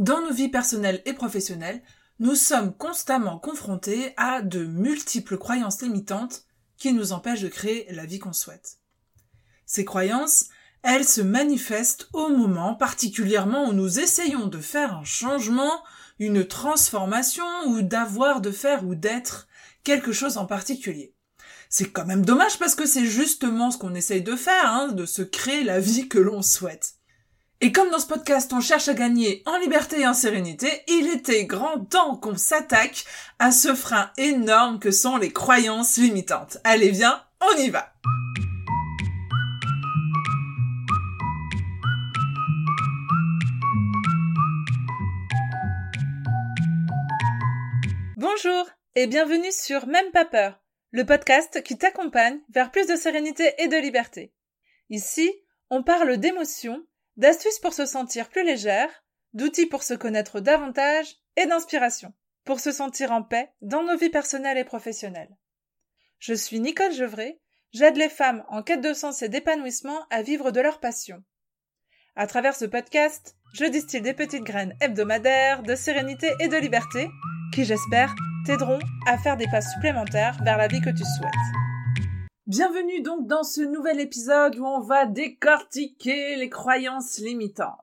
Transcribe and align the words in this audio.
Dans 0.00 0.22
nos 0.22 0.32
vies 0.32 0.48
personnelles 0.48 1.02
et 1.04 1.12
professionnelles, 1.12 1.82
nous 2.20 2.34
sommes 2.34 2.74
constamment 2.74 3.38
confrontés 3.38 4.14
à 4.16 4.40
de 4.40 4.64
multiples 4.64 5.36
croyances 5.36 5.82
limitantes 5.82 6.46
qui 6.78 6.94
nous 6.94 7.12
empêchent 7.12 7.42
de 7.42 7.48
créer 7.48 7.86
la 7.92 8.06
vie 8.06 8.18
qu'on 8.18 8.32
souhaite. 8.32 8.78
Ces 9.66 9.84
croyances, 9.84 10.46
elles 10.82 11.06
se 11.06 11.20
manifestent 11.20 12.08
au 12.14 12.30
moment 12.30 12.74
particulièrement 12.74 13.68
où 13.68 13.74
nous 13.74 14.00
essayons 14.00 14.46
de 14.46 14.56
faire 14.56 14.96
un 14.96 15.04
changement, 15.04 15.82
une 16.18 16.46
transformation 16.46 17.44
ou 17.66 17.82
d'avoir, 17.82 18.40
de 18.40 18.52
faire 18.52 18.86
ou 18.86 18.94
d'être 18.94 19.48
quelque 19.84 20.12
chose 20.12 20.38
en 20.38 20.46
particulier. 20.46 21.14
C'est 21.68 21.90
quand 21.90 22.06
même 22.06 22.24
dommage 22.24 22.58
parce 22.58 22.74
que 22.74 22.86
c'est 22.86 23.04
justement 23.04 23.70
ce 23.70 23.76
qu'on 23.76 23.94
essaye 23.94 24.22
de 24.22 24.34
faire, 24.34 24.64
hein, 24.64 24.88
de 24.92 25.04
se 25.04 25.20
créer 25.20 25.62
la 25.62 25.78
vie 25.78 26.08
que 26.08 26.18
l'on 26.18 26.40
souhaite. 26.40 26.94
Et 27.62 27.72
comme 27.72 27.90
dans 27.90 27.98
ce 27.98 28.06
podcast 28.06 28.50
on 28.54 28.60
cherche 28.60 28.88
à 28.88 28.94
gagner 28.94 29.42
en 29.44 29.58
liberté 29.58 30.00
et 30.00 30.06
en 30.06 30.14
sérénité, 30.14 30.66
il 30.88 31.08
était 31.08 31.44
grand 31.44 31.84
temps 31.84 32.16
qu'on 32.16 32.38
s'attaque 32.38 33.04
à 33.38 33.52
ce 33.52 33.74
frein 33.74 34.10
énorme 34.16 34.78
que 34.78 34.90
sont 34.90 35.18
les 35.18 35.30
croyances 35.30 35.98
limitantes. 35.98 36.56
Allez 36.64 36.90
viens, 36.90 37.22
on 37.42 37.58
y 37.58 37.68
va 37.68 37.92
Bonjour 48.16 48.70
et 48.94 49.06
bienvenue 49.06 49.52
sur 49.52 49.86
Même 49.86 50.10
pas 50.12 50.24
peur, 50.24 50.62
le 50.92 51.04
podcast 51.04 51.62
qui 51.62 51.76
t'accompagne 51.76 52.38
vers 52.48 52.70
plus 52.70 52.86
de 52.86 52.96
sérénité 52.96 53.52
et 53.58 53.68
de 53.68 53.76
liberté. 53.76 54.32
Ici, 54.88 55.30
on 55.68 55.82
parle 55.82 56.16
d'émotions 56.16 56.82
d'astuces 57.16 57.58
pour 57.58 57.72
se 57.72 57.86
sentir 57.86 58.28
plus 58.28 58.44
légère, 58.44 59.04
d'outils 59.32 59.66
pour 59.66 59.82
se 59.82 59.94
connaître 59.94 60.40
davantage 60.40 61.16
et 61.36 61.46
d'inspiration 61.46 62.12
pour 62.44 62.60
se 62.60 62.72
sentir 62.72 63.12
en 63.12 63.22
paix 63.22 63.52
dans 63.62 63.82
nos 63.82 63.96
vies 63.96 64.10
personnelles 64.10 64.58
et 64.58 64.64
professionnelles. 64.64 65.36
Je 66.18 66.34
suis 66.34 66.60
Nicole 66.60 66.92
Gevray, 66.92 67.40
j'aide 67.72 67.96
les 67.96 68.08
femmes 68.08 68.44
en 68.48 68.62
quête 68.62 68.80
de 68.80 68.92
sens 68.92 69.22
et 69.22 69.28
d'épanouissement 69.28 70.06
à 70.10 70.22
vivre 70.22 70.50
de 70.50 70.60
leur 70.60 70.80
passion. 70.80 71.22
À 72.16 72.26
travers 72.26 72.56
ce 72.56 72.64
podcast, 72.64 73.36
je 73.54 73.64
distille 73.64 74.02
des 74.02 74.14
petites 74.14 74.44
graines 74.44 74.76
hebdomadaires 74.80 75.62
de 75.62 75.74
sérénité 75.74 76.32
et 76.40 76.48
de 76.48 76.56
liberté 76.56 77.08
qui, 77.54 77.64
j'espère, 77.64 78.14
t'aideront 78.46 78.80
à 79.06 79.18
faire 79.18 79.36
des 79.36 79.46
pas 79.46 79.60
supplémentaires 79.60 80.36
vers 80.42 80.58
la 80.58 80.68
vie 80.68 80.80
que 80.80 80.90
tu 80.90 81.04
souhaites. 81.04 81.69
Bienvenue 82.50 83.00
donc 83.00 83.28
dans 83.28 83.44
ce 83.44 83.60
nouvel 83.60 84.00
épisode 84.00 84.58
où 84.58 84.66
on 84.66 84.80
va 84.80 85.06
décortiquer 85.06 86.34
les 86.34 86.50
croyances 86.50 87.20
limitantes. 87.20 87.76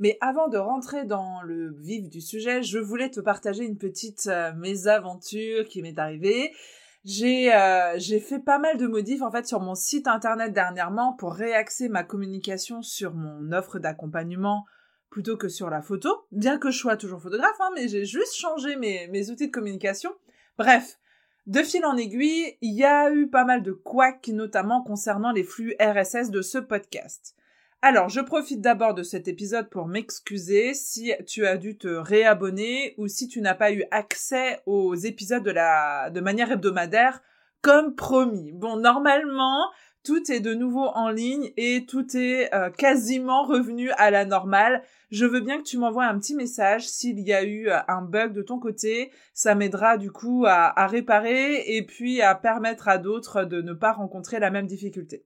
Mais 0.00 0.18
avant 0.20 0.48
de 0.48 0.58
rentrer 0.58 1.04
dans 1.04 1.42
le 1.42 1.72
vif 1.78 2.08
du 2.08 2.20
sujet, 2.20 2.64
je 2.64 2.80
voulais 2.80 3.12
te 3.12 3.20
partager 3.20 3.62
une 3.62 3.78
petite 3.78 4.26
euh, 4.26 4.52
mésaventure 4.54 5.68
qui 5.68 5.80
m'est 5.80 5.96
arrivée. 5.96 6.52
J'ai 7.04 7.54
euh, 7.54 7.94
j'ai 7.98 8.18
fait 8.18 8.40
pas 8.40 8.58
mal 8.58 8.78
de 8.78 8.88
modifs 8.88 9.22
en 9.22 9.30
fait 9.30 9.46
sur 9.46 9.60
mon 9.60 9.76
site 9.76 10.08
internet 10.08 10.52
dernièrement 10.52 11.12
pour 11.12 11.32
réaxer 11.32 11.88
ma 11.88 12.02
communication 12.02 12.82
sur 12.82 13.14
mon 13.14 13.52
offre 13.52 13.78
d'accompagnement 13.78 14.64
plutôt 15.08 15.36
que 15.36 15.48
sur 15.48 15.70
la 15.70 15.82
photo, 15.82 16.26
bien 16.32 16.58
que 16.58 16.72
je 16.72 16.78
sois 16.78 16.96
toujours 16.96 17.22
photographe, 17.22 17.60
hein, 17.60 17.70
mais 17.76 17.86
j'ai 17.86 18.04
juste 18.04 18.34
changé 18.34 18.74
mes 18.74 19.30
outils 19.30 19.46
de 19.46 19.52
communication. 19.52 20.10
Bref, 20.58 20.98
de 21.46 21.62
fil 21.62 21.84
en 21.84 21.96
aiguille, 21.96 22.56
il 22.62 22.74
y 22.74 22.84
a 22.84 23.10
eu 23.12 23.28
pas 23.28 23.44
mal 23.44 23.62
de 23.62 23.72
couacs, 23.72 24.28
notamment 24.28 24.82
concernant 24.82 25.30
les 25.30 25.44
flux 25.44 25.74
RSS 25.78 26.30
de 26.30 26.40
ce 26.40 26.58
podcast. 26.58 27.34
Alors, 27.82 28.08
je 28.08 28.22
profite 28.22 28.62
d'abord 28.62 28.94
de 28.94 29.02
cet 29.02 29.28
épisode 29.28 29.68
pour 29.68 29.86
m'excuser 29.86 30.72
si 30.72 31.12
tu 31.26 31.46
as 31.46 31.58
dû 31.58 31.76
te 31.76 31.88
réabonner 31.88 32.94
ou 32.96 33.08
si 33.08 33.28
tu 33.28 33.42
n'as 33.42 33.54
pas 33.54 33.72
eu 33.72 33.84
accès 33.90 34.62
aux 34.64 34.94
épisodes 34.94 35.42
de 35.42 35.50
la, 35.50 36.08
de 36.08 36.20
manière 36.20 36.50
hebdomadaire 36.50 37.20
comme 37.60 37.94
promis. 37.94 38.52
Bon, 38.52 38.76
normalement, 38.78 39.68
tout 40.04 40.30
est 40.30 40.40
de 40.40 40.54
nouveau 40.54 40.84
en 40.94 41.08
ligne 41.08 41.50
et 41.56 41.86
tout 41.86 42.16
est 42.16 42.54
euh, 42.54 42.70
quasiment 42.70 43.44
revenu 43.44 43.90
à 43.92 44.10
la 44.10 44.26
normale. 44.26 44.82
Je 45.10 45.24
veux 45.24 45.40
bien 45.40 45.58
que 45.58 45.62
tu 45.62 45.78
m'envoies 45.78 46.04
un 46.04 46.18
petit 46.18 46.34
message 46.34 46.86
s'il 46.86 47.18
y 47.20 47.32
a 47.32 47.42
eu 47.42 47.68
euh, 47.68 47.78
un 47.88 48.02
bug 48.02 48.32
de 48.34 48.42
ton 48.42 48.58
côté. 48.58 49.10
Ça 49.32 49.54
m'aidera 49.54 49.96
du 49.96 50.12
coup 50.12 50.44
à, 50.46 50.78
à 50.78 50.86
réparer 50.86 51.74
et 51.74 51.84
puis 51.84 52.20
à 52.20 52.34
permettre 52.34 52.86
à 52.88 52.98
d'autres 52.98 53.44
de 53.44 53.62
ne 53.62 53.72
pas 53.72 53.92
rencontrer 53.92 54.38
la 54.38 54.50
même 54.50 54.66
difficulté. 54.66 55.24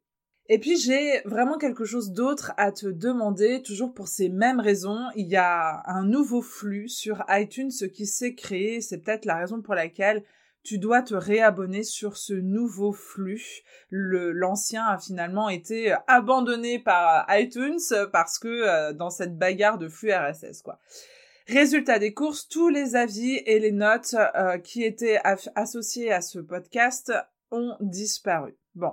Et 0.50 0.58
puis 0.58 0.78
j'ai 0.78 1.20
vraiment 1.26 1.58
quelque 1.58 1.84
chose 1.84 2.12
d'autre 2.12 2.52
à 2.56 2.72
te 2.72 2.86
demander, 2.86 3.62
toujours 3.62 3.92
pour 3.92 4.08
ces 4.08 4.30
mêmes 4.30 4.60
raisons. 4.60 5.04
Il 5.14 5.26
y 5.26 5.36
a 5.36 5.82
un 5.86 6.04
nouveau 6.04 6.40
flux 6.40 6.88
sur 6.88 7.22
iTunes 7.28 7.72
qui 7.92 8.06
s'est 8.06 8.34
créé, 8.34 8.80
c'est 8.80 8.98
peut-être 8.98 9.26
la 9.26 9.36
raison 9.36 9.60
pour 9.60 9.74
laquelle 9.74 10.24
tu 10.68 10.76
dois 10.76 11.00
te 11.00 11.14
réabonner 11.14 11.82
sur 11.82 12.18
ce 12.18 12.34
nouveau 12.34 12.92
flux. 12.92 13.62
l'ancien 13.90 14.84
a 14.84 14.98
finalement 14.98 15.48
été 15.48 15.94
abandonné 16.06 16.78
par 16.78 17.24
iTunes 17.30 17.78
parce 18.12 18.38
que 18.38 18.48
euh, 18.48 18.92
dans 18.92 19.08
cette 19.08 19.38
bagarre 19.38 19.78
de 19.78 19.88
flux 19.88 20.12
RSS, 20.12 20.60
quoi. 20.60 20.78
Résultat 21.46 21.98
des 21.98 22.12
courses, 22.12 22.48
tous 22.48 22.68
les 22.68 22.96
avis 22.96 23.36
et 23.46 23.58
les 23.60 23.72
notes 23.72 24.14
euh, 24.36 24.58
qui 24.58 24.84
étaient 24.84 25.18
associés 25.54 26.12
à 26.12 26.20
ce 26.20 26.38
podcast 26.38 27.14
ont 27.50 27.74
disparu. 27.80 28.54
Bon. 28.74 28.92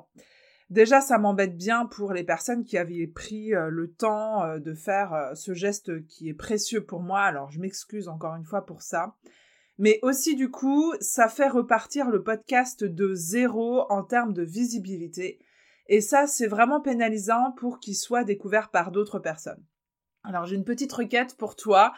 Déjà, 0.70 1.02
ça 1.02 1.18
m'embête 1.18 1.58
bien 1.58 1.86
pour 1.86 2.14
les 2.14 2.24
personnes 2.24 2.64
qui 2.64 2.78
avaient 2.78 3.06
pris 3.06 3.54
euh, 3.54 3.68
le 3.68 3.92
temps 3.92 4.58
de 4.60 4.74
faire 4.74 5.32
ce 5.34 5.54
geste 5.54 6.08
qui 6.08 6.30
est 6.30 6.34
précieux 6.34 6.86
pour 6.86 7.02
moi. 7.02 7.20
Alors, 7.24 7.52
je 7.52 7.60
m'excuse 7.60 8.08
encore 8.08 8.36
une 8.36 8.46
fois 8.46 8.66
pour 8.66 8.82
ça 8.82 9.14
mais 9.78 10.00
aussi 10.02 10.36
du 10.36 10.50
coup, 10.50 10.94
ça 11.00 11.28
fait 11.28 11.50
repartir 11.50 12.10
le 12.10 12.24
podcast 12.24 12.84
de 12.84 13.14
zéro 13.14 13.82
en 13.90 14.04
termes 14.04 14.34
de 14.34 14.44
visibilité. 14.44 15.40
Et 15.88 16.02
ça, 16.02 16.28
c'est 16.28 16.48
vraiment 16.48 16.82
pénalisant 16.82 17.52
pour 17.58 17.80
qu'il 17.80 17.96
soit 17.96 18.24
découvert 18.24 18.70
par 18.70 18.92
d'autres 18.92 19.20
personnes. 19.20 19.64
Alors 20.24 20.46
j'ai 20.46 20.56
une 20.56 20.66
petite 20.66 20.94
requête 20.94 21.36
pour 21.38 21.56
toi. 21.56 21.94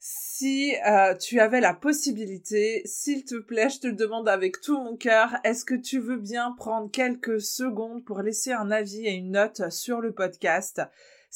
Si 0.00 0.74
euh, 0.86 1.14
tu 1.14 1.40
avais 1.40 1.60
la 1.60 1.72
possibilité, 1.72 2.82
s'il 2.84 3.24
te 3.24 3.36
plaît, 3.36 3.70
je 3.70 3.80
te 3.80 3.86
le 3.86 3.94
demande 3.94 4.28
avec 4.28 4.60
tout 4.60 4.76
mon 4.76 4.96
cœur, 4.96 5.36
est-ce 5.44 5.64
que 5.64 5.74
tu 5.74 5.98
veux 5.98 6.18
bien 6.18 6.52
prendre 6.58 6.90
quelques 6.90 7.40
secondes 7.40 8.04
pour 8.04 8.20
laisser 8.20 8.52
un 8.52 8.70
avis 8.70 9.06
et 9.06 9.12
une 9.12 9.30
note 9.30 9.70
sur 9.70 10.00
le 10.00 10.12
podcast? 10.12 10.82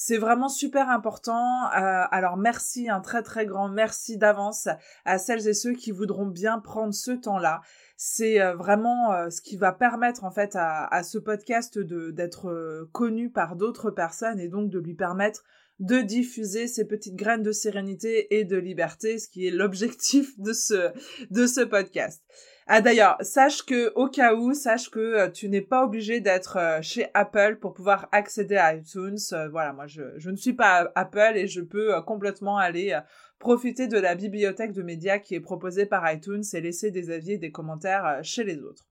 C'est 0.01 0.17
vraiment 0.17 0.49
super 0.49 0.91
important. 0.91 1.65
Euh, 1.73 2.05
alors 2.13 2.37
merci, 2.37 2.89
un 2.89 3.01
très 3.01 3.25
très 3.25 3.47
grand 3.47 3.69
merci 3.69 4.17
d'avance 4.17 4.69
à 5.05 5.19
celles 5.19 5.49
et 5.49 5.55
ceux 5.55 5.73
qui 5.73 5.91
voudront 5.91 6.27
bien 6.27 6.61
prendre 6.61 6.95
ce 6.95 7.11
temps-là. 7.11 7.63
C'est 7.97 8.41
euh, 8.41 8.55
vraiment 8.55 9.13
euh, 9.13 9.29
ce 9.29 9.41
qui 9.41 9.57
va 9.57 9.73
permettre 9.73 10.23
en 10.23 10.31
fait 10.31 10.55
à, 10.55 11.03
ce 11.03 11.19
podcast 11.19 11.81
d'être 11.81 12.89
connu 12.93 13.29
par 13.29 13.57
d'autres 13.57 13.91
personnes 13.91 14.39
et 14.39 14.47
donc 14.47 14.71
de 14.71 14.79
lui 14.79 14.95
permettre 14.95 15.43
de 15.81 16.01
diffuser 16.01 16.69
ces 16.69 16.85
petites 16.85 17.17
graines 17.17 17.43
de 17.43 17.51
sérénité 17.51 18.39
et 18.39 18.45
de 18.45 18.57
liberté, 18.57 19.19
ce 19.19 19.29
qui 19.29 19.49
est 19.49 19.51
l'objectif 19.51 20.39
de 20.39 20.53
ce 20.53 20.93
de 21.33 21.49
ce 21.49 21.63
podcast. 21.63 22.23
Ah 22.71 22.83
d'ailleurs, 22.83 23.17
sache 23.23 23.63
que 23.65 23.95
au 23.95 24.09
cas 24.09 24.35
où, 24.35 24.53
sache 24.53 24.91
que 24.91 24.99
euh, 24.99 25.31
tu 25.31 25.49
n'es 25.49 25.63
pas 25.63 25.85
obligé 25.85 26.21
d'être 26.21 26.59
euh, 26.59 26.83
chez 26.83 27.09
Apple 27.15 27.57
pour 27.63 27.73
pouvoir 27.73 28.11
accéder 28.13 28.57
à 28.57 28.75
iTunes. 28.75 29.17
Euh, 29.33 29.49
voilà, 29.49 29.73
moi 29.73 29.87
je, 29.87 30.03
je, 30.19 30.29
ne 30.29 30.37
suis 30.37 30.53
pas 30.53 30.93
Apple 30.95 31.33
et 31.37 31.47
je 31.47 31.63
peux 31.63 31.99
complètement 32.03 32.59
aller 32.59 32.99
profiter 33.39 33.87
de 33.87 33.99
la 33.99 34.15
bibliothèque 34.15 34.73
de 34.73 34.83
médias 34.83 35.19
qui 35.19 35.35
est 35.35 35.41
proposée 35.41 35.87
par 35.87 36.13
iTunes 36.13 36.45
et 36.53 36.61
laisser 36.61 36.91
des 36.91 37.09
avis 37.09 37.33
et 37.33 37.39
des 37.39 37.51
commentaires 37.51 38.21
chez 38.23 38.45
les 38.45 38.59
autres. 38.59 38.85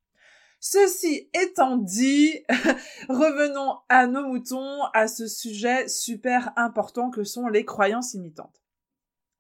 Ceci 0.60 1.30
étant 1.40 1.78
dit, 1.78 2.34
revenons 3.10 3.78
à 3.90 4.08
nos 4.08 4.26
moutons, 4.26 4.86
à 4.96 5.08
ce 5.08 5.28
sujet 5.28 5.88
super 5.88 6.52
important 6.56 7.12
que 7.12 7.24
sont 7.24 7.48
les 7.48 7.64
croyances 7.64 8.16
imitantes. 8.16 8.60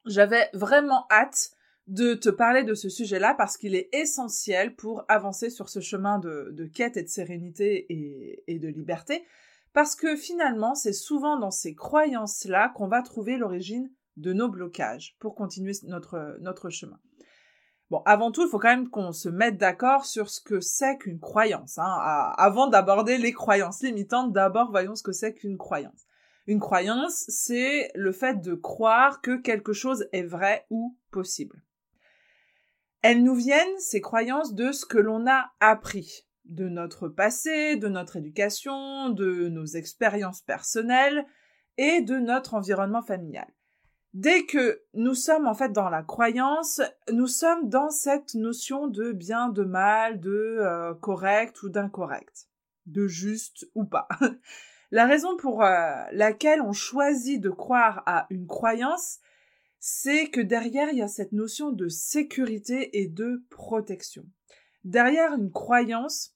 J'avais 0.05 0.47
vraiment 0.53 1.07
hâte 1.09 1.56
de 1.87 2.13
te 2.13 2.29
parler 2.29 2.63
de 2.63 2.73
ce 2.73 2.89
sujet-là 2.89 3.33
parce 3.33 3.57
qu'il 3.57 3.73
est 3.73 3.89
essentiel 3.93 4.75
pour 4.75 5.05
avancer 5.07 5.49
sur 5.49 5.69
ce 5.69 5.79
chemin 5.79 6.19
de, 6.19 6.69
quête 6.73 6.97
et 6.97 7.03
de 7.03 7.07
sérénité 7.07 7.85
et, 8.47 8.59
de 8.59 8.67
liberté, 8.67 9.23
parce 9.73 9.95
que 9.95 10.15
finalement, 10.15 10.75
c'est 10.75 10.93
souvent 10.93 11.39
dans 11.39 11.51
ces 11.51 11.75
croyances-là 11.75 12.69
qu'on 12.75 12.87
va 12.87 13.01
trouver 13.01 13.37
l'origine 13.37 13.89
de 14.17 14.33
nos 14.33 14.49
blocages 14.49 15.15
pour 15.19 15.35
continuer 15.35 15.73
notre, 15.83 16.69
chemin. 16.69 16.99
Bon, 17.89 18.01
avant 18.05 18.31
tout, 18.31 18.43
il 18.43 18.49
faut 18.49 18.59
quand 18.59 18.75
même 18.75 18.89
qu'on 18.89 19.13
se 19.13 19.29
mette 19.29 19.57
d'accord 19.57 20.05
sur 20.05 20.29
ce 20.29 20.41
que 20.41 20.59
c'est 20.59 20.97
qu'une 20.97 21.19
croyance. 21.19 21.77
Hein. 21.77 22.33
Avant 22.37 22.67
d'aborder 22.67 23.17
les 23.17 23.31
croyances 23.31 23.81
limitantes, 23.81 24.33
d'abord 24.33 24.71
voyons 24.71 24.95
ce 24.95 25.03
que 25.03 25.13
c'est 25.13 25.33
qu'une 25.33 25.57
croyance. 25.57 26.05
Une 26.47 26.59
croyance, 26.59 27.25
c'est 27.29 27.91
le 27.95 28.11
fait 28.11 28.41
de 28.41 28.55
croire 28.55 29.21
que 29.21 29.37
quelque 29.37 29.73
chose 29.73 30.07
est 30.11 30.23
vrai 30.23 30.65
ou 30.69 30.97
possible. 31.11 31.63
Elles 33.09 33.23
nous 33.23 33.35
viennent, 33.35 33.79
ces 33.79 34.01
croyances, 34.01 34.53
de 34.53 34.73
ce 34.73 34.85
que 34.85 34.97
l'on 34.97 35.27
a 35.27 35.53
appris, 35.61 36.25
de 36.43 36.67
notre 36.67 37.07
passé, 37.07 37.77
de 37.77 37.87
notre 37.87 38.17
éducation, 38.17 39.11
de 39.11 39.47
nos 39.47 39.65
expériences 39.65 40.41
personnelles 40.41 41.25
et 41.77 42.01
de 42.01 42.17
notre 42.17 42.53
environnement 42.53 43.01
familial. 43.01 43.47
Dès 44.13 44.45
que 44.45 44.81
nous 44.93 45.13
sommes 45.13 45.47
en 45.47 45.53
fait 45.53 45.71
dans 45.71 45.87
la 45.87 46.03
croyance, 46.03 46.81
nous 47.09 47.27
sommes 47.27 47.69
dans 47.69 47.89
cette 47.91 48.33
notion 48.33 48.87
de 48.87 49.13
bien, 49.13 49.47
de 49.47 49.63
mal, 49.63 50.19
de 50.19 50.57
euh, 50.59 50.93
correct 50.93 51.63
ou 51.63 51.69
d'incorrect, 51.69 52.49
de 52.87 53.07
juste 53.07 53.69
ou 53.73 53.85
pas. 53.85 54.09
la 54.91 55.05
raison 55.05 55.37
pour 55.37 55.63
euh, 55.63 55.95
laquelle 56.11 56.61
on 56.61 56.73
choisit 56.73 57.39
de 57.39 57.51
croire 57.51 58.03
à 58.05 58.27
une 58.31 58.47
croyance, 58.47 59.19
c'est 59.79 60.29
que 60.29 60.41
derrière 60.41 60.89
il 60.89 60.97
y 60.97 61.01
a 61.01 61.07
cette 61.07 61.31
notion 61.31 61.71
de 61.71 61.87
sécurité 61.87 62.99
et 62.99 63.07
de 63.07 63.43
protection. 63.49 64.25
Derrière 64.83 65.33
une 65.33 65.51
croyance, 65.51 66.33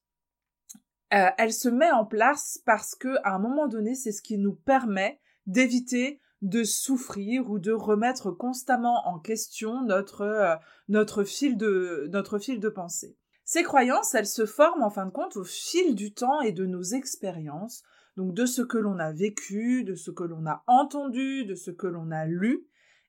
euh, 1.13 1.29
elle 1.37 1.53
se 1.53 1.69
met 1.69 1.91
en 1.91 2.05
place 2.05 2.59
parce 2.65 2.95
que 2.95 3.17
à 3.23 3.35
un 3.35 3.39
moment 3.39 3.67
donné, 3.67 3.95
c'est 3.95 4.11
ce 4.11 4.21
qui 4.21 4.37
nous 4.37 4.53
permet 4.53 5.19
d'éviter 5.45 6.19
de 6.41 6.63
souffrir 6.63 7.49
ou 7.51 7.59
de 7.59 7.71
remettre 7.71 8.31
constamment 8.31 9.07
en 9.07 9.19
question 9.19 9.83
notre 9.83 10.21
euh, 10.21 10.55
notre 10.89 11.23
fil 11.23 11.57
de 11.57 12.09
notre 12.11 12.39
fil 12.39 12.59
de 12.59 12.69
pensée. 12.69 13.17
Ces 13.43 13.63
croyances, 13.63 14.15
elles 14.15 14.27
se 14.27 14.45
forment 14.45 14.83
en 14.83 14.89
fin 14.89 15.05
de 15.05 15.11
compte 15.11 15.35
au 15.35 15.43
fil 15.43 15.93
du 15.95 16.13
temps 16.13 16.41
et 16.41 16.51
de 16.51 16.65
nos 16.65 16.83
expériences, 16.83 17.83
donc 18.15 18.33
de 18.33 18.45
ce 18.45 18.61
que 18.61 18.77
l'on 18.77 18.97
a 18.97 19.11
vécu, 19.11 19.83
de 19.83 19.95
ce 19.95 20.09
que 20.09 20.23
l'on 20.23 20.45
a 20.45 20.63
entendu, 20.67 21.45
de 21.45 21.55
ce 21.55 21.69
que 21.69 21.87
l'on 21.87 22.11
a 22.11 22.25
lu, 22.25 22.65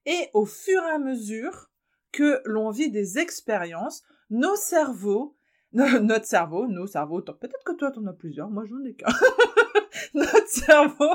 et 0.07 0.29
au 0.35 0.47
fur 0.47 0.83
et 0.83 0.91
à 0.91 0.99
mesure 0.99 1.71
que 2.13 2.43
l'on 2.45 2.71
vit 2.71 2.91
des 2.91 3.19
expériences, 3.19 4.03
nos 4.31 4.57
cerveaux, 4.57 5.37
notre 5.73 6.27
cerveau, 6.27 6.67
nos 6.67 6.87
cerveaux, 6.87 7.23
peut-être 7.23 7.65
que 7.65 7.73
toi 7.73 7.91
t'en 7.91 8.07
as 8.07 8.13
plusieurs, 8.13 8.51
moi 8.51 8.65
j'en 8.67 8.85
ai 8.85 8.95
qu'un. 8.95 9.09
notre 10.15 10.49
cerveau, 10.49 11.11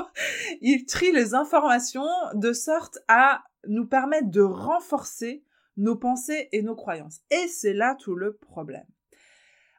il 0.60 0.84
trie 0.86 1.12
les 1.12 1.34
informations 1.34 2.08
de 2.34 2.52
sorte 2.52 2.98
à 3.08 3.44
nous 3.66 3.86
permettre 3.86 4.30
de 4.30 4.40
renforcer 4.40 5.44
nos 5.76 5.96
pensées 5.96 6.48
et 6.52 6.62
nos 6.62 6.74
croyances. 6.74 7.20
Et 7.30 7.46
c'est 7.48 7.74
là 7.74 7.94
tout 7.94 8.16
le 8.16 8.36
problème. 8.36 8.86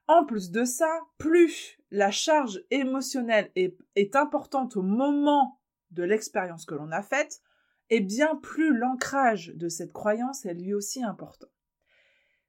En 0.08 0.26
plus 0.26 0.50
de 0.52 0.64
ça, 0.64 0.90
plus 1.18 1.78
la 1.92 2.10
charge 2.10 2.64
émotionnelle 2.72 3.52
est, 3.56 3.78
est 3.96 4.16
importante 4.16 4.78
au 4.78 4.82
moment 4.82 5.60
de 5.92 6.04
l'expérience 6.04 6.66
que 6.66 6.76
l'on 6.76 6.92
a 6.92 7.04
faite, 7.04 7.42
et 7.90 8.02
bien 8.02 8.36
plus 8.36 8.76
l'ancrage 8.76 9.54
de 9.56 9.70
cette 9.70 9.94
croyance 9.94 10.46
est 10.46 10.54
lui 10.54 10.74
aussi 10.74 11.04
important. 11.04 11.48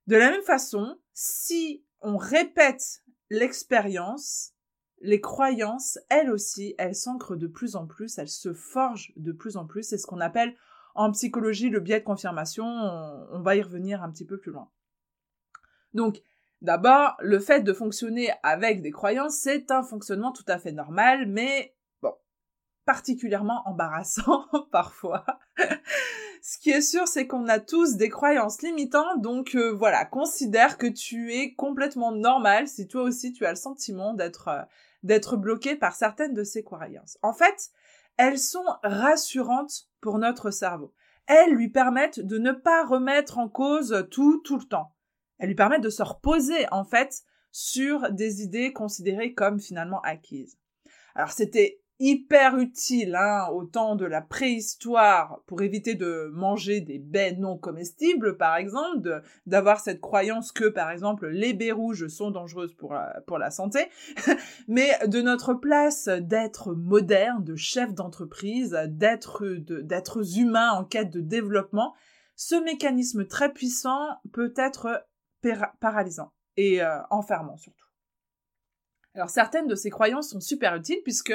De 0.07 0.17
la 0.17 0.31
même 0.31 0.43
façon, 0.43 0.99
si 1.13 1.85
on 2.01 2.17
répète 2.17 3.03
l'expérience, 3.31 4.53
les 5.01 5.21
croyances, 5.21 5.99
elles 6.09 6.31
aussi, 6.31 6.75
elles 6.79 6.95
s'ancrent 6.95 7.37
de 7.37 7.47
plus 7.47 7.77
en 7.77 7.87
plus, 7.87 8.19
elles 8.19 8.29
se 8.29 8.53
forgent 8.53 9.13
de 9.17 9.33
plus 9.33 9.57
en 9.57 9.67
plus. 9.67 9.83
C'est 9.83 9.99
ce 9.99 10.07
qu'on 10.07 10.21
appelle 10.21 10.55
en 10.95 11.11
psychologie 11.13 11.71
le 11.71 11.81
biais 11.81 12.01
de 12.01 12.05
confirmation. 12.05 12.65
On, 12.67 13.41
va 13.41 13.57
y 13.57 13.63
revenir 13.63 14.03
un 14.03 14.11
petit 14.11 14.27
peu 14.27 14.39
plus 14.39 14.53
loin. 14.53 14.69
Donc, 15.95 16.23
d'abord, 16.61 17.17
le 17.21 17.39
fait 17.39 17.63
de 17.63 17.73
fonctionner 17.73 18.31
avec 18.43 18.83
des 18.83 18.91
croyances, 18.91 19.37
c'est 19.37 19.71
un 19.71 19.83
fonctionnement 19.83 20.33
tout 20.33 20.45
à 20.49 20.59
fait 20.59 20.73
normal, 20.73 21.27
mais 21.27 21.75
particulièrement 22.91 23.63
embarrassant 23.67 24.47
parfois. 24.73 25.25
Ce 26.43 26.59
qui 26.59 26.71
est 26.71 26.81
sûr, 26.81 27.07
c'est 27.07 27.29
qu'on 27.29 27.47
a 27.47 27.61
tous 27.61 27.95
des 27.95 28.09
croyances 28.09 28.63
limitantes, 28.63 29.21
donc 29.21 29.55
euh, 29.55 29.71
voilà, 29.71 30.05
considère 30.05 30.77
que 30.77 30.89
tu 30.89 31.33
es 31.33 31.55
complètement 31.55 32.11
normal 32.11 32.67
si 32.67 32.89
toi 32.89 33.03
aussi 33.03 33.33
tu 33.33 33.47
as 33.47 33.51
le 33.51 33.57
sentiment 33.57 34.13
d'être 34.13 34.49
euh, 34.49 34.63
d'être 35.05 35.37
bloqué 35.37 35.77
par 35.77 35.95
certaines 35.95 36.35
de 36.35 36.43
ces 36.43 36.65
croyances. 36.65 37.17
En 37.23 37.33
fait, 37.33 37.71
elles 38.17 38.41
sont 38.41 38.67
rassurantes 38.83 39.89
pour 40.01 40.19
notre 40.19 40.51
cerveau. 40.51 40.93
Elles 41.27 41.53
lui 41.53 41.69
permettent 41.69 42.19
de 42.19 42.39
ne 42.39 42.51
pas 42.51 42.85
remettre 42.85 43.39
en 43.39 43.49
cause 43.49 44.09
tout 44.11 44.41
tout 44.43 44.59
le 44.59 44.65
temps. 44.65 44.97
Elles 45.39 45.49
lui 45.49 45.55
permettent 45.55 45.85
de 45.85 45.91
se 45.91 46.03
reposer 46.03 46.67
en 46.73 46.85
fait 46.85 47.23
sur 47.53 48.11
des 48.11 48.43
idées 48.43 48.73
considérées 48.73 49.33
comme 49.33 49.61
finalement 49.61 50.01
acquises. 50.01 50.59
Alors 51.15 51.31
c'était 51.31 51.80
hyper 52.01 52.57
utile 52.57 53.15
hein, 53.15 53.49
au 53.53 53.65
temps 53.65 53.95
de 53.95 54.07
la 54.07 54.23
préhistoire 54.23 55.43
pour 55.47 55.61
éviter 55.61 55.95
de 55.95 56.31
manger 56.33 56.81
des 56.81 56.99
baies 56.99 57.37
non 57.37 57.59
comestibles, 57.59 58.39
par 58.39 58.57
exemple, 58.57 59.23
d'avoir 59.45 59.81
cette 59.81 60.01
croyance 60.01 60.51
que, 60.51 60.65
par 60.65 60.91
exemple, 60.91 61.29
les 61.29 61.53
baies 61.53 61.73
rouges 61.73 62.09
sont 62.09 62.31
dangereuses 62.31 62.75
pour 62.75 62.95
la, 63.39 63.51
santé, 63.51 63.87
mais 64.69 64.91
de 65.07 65.21
notre 65.21 65.53
place 65.53 66.09
d'être 66.09 66.75
moderne, 66.75 67.45
de 67.45 67.55
chef 67.55 67.93
d'entreprise, 67.93 68.77
d'être 68.89 69.45
d'êtres 69.45 70.39
humains 70.39 70.73
en 70.73 70.85
quête 70.85 71.11
de 71.11 71.21
développement, 71.21 71.95
ce 72.35 72.55
mécanisme 72.55 73.27
très 73.27 73.53
puissant 73.53 74.09
peut 74.33 74.55
être 74.57 75.07
paralysant 75.81 76.33
et 76.57 76.83
euh, 76.83 76.99
enfermant 77.11 77.59
surtout. 77.59 77.85
Alors 79.15 79.29
certaines 79.29 79.67
de 79.67 79.75
ces 79.75 79.91
croyances 79.91 80.31
sont 80.31 80.41
super 80.41 80.75
utiles 80.77 81.01
puisque 81.03 81.35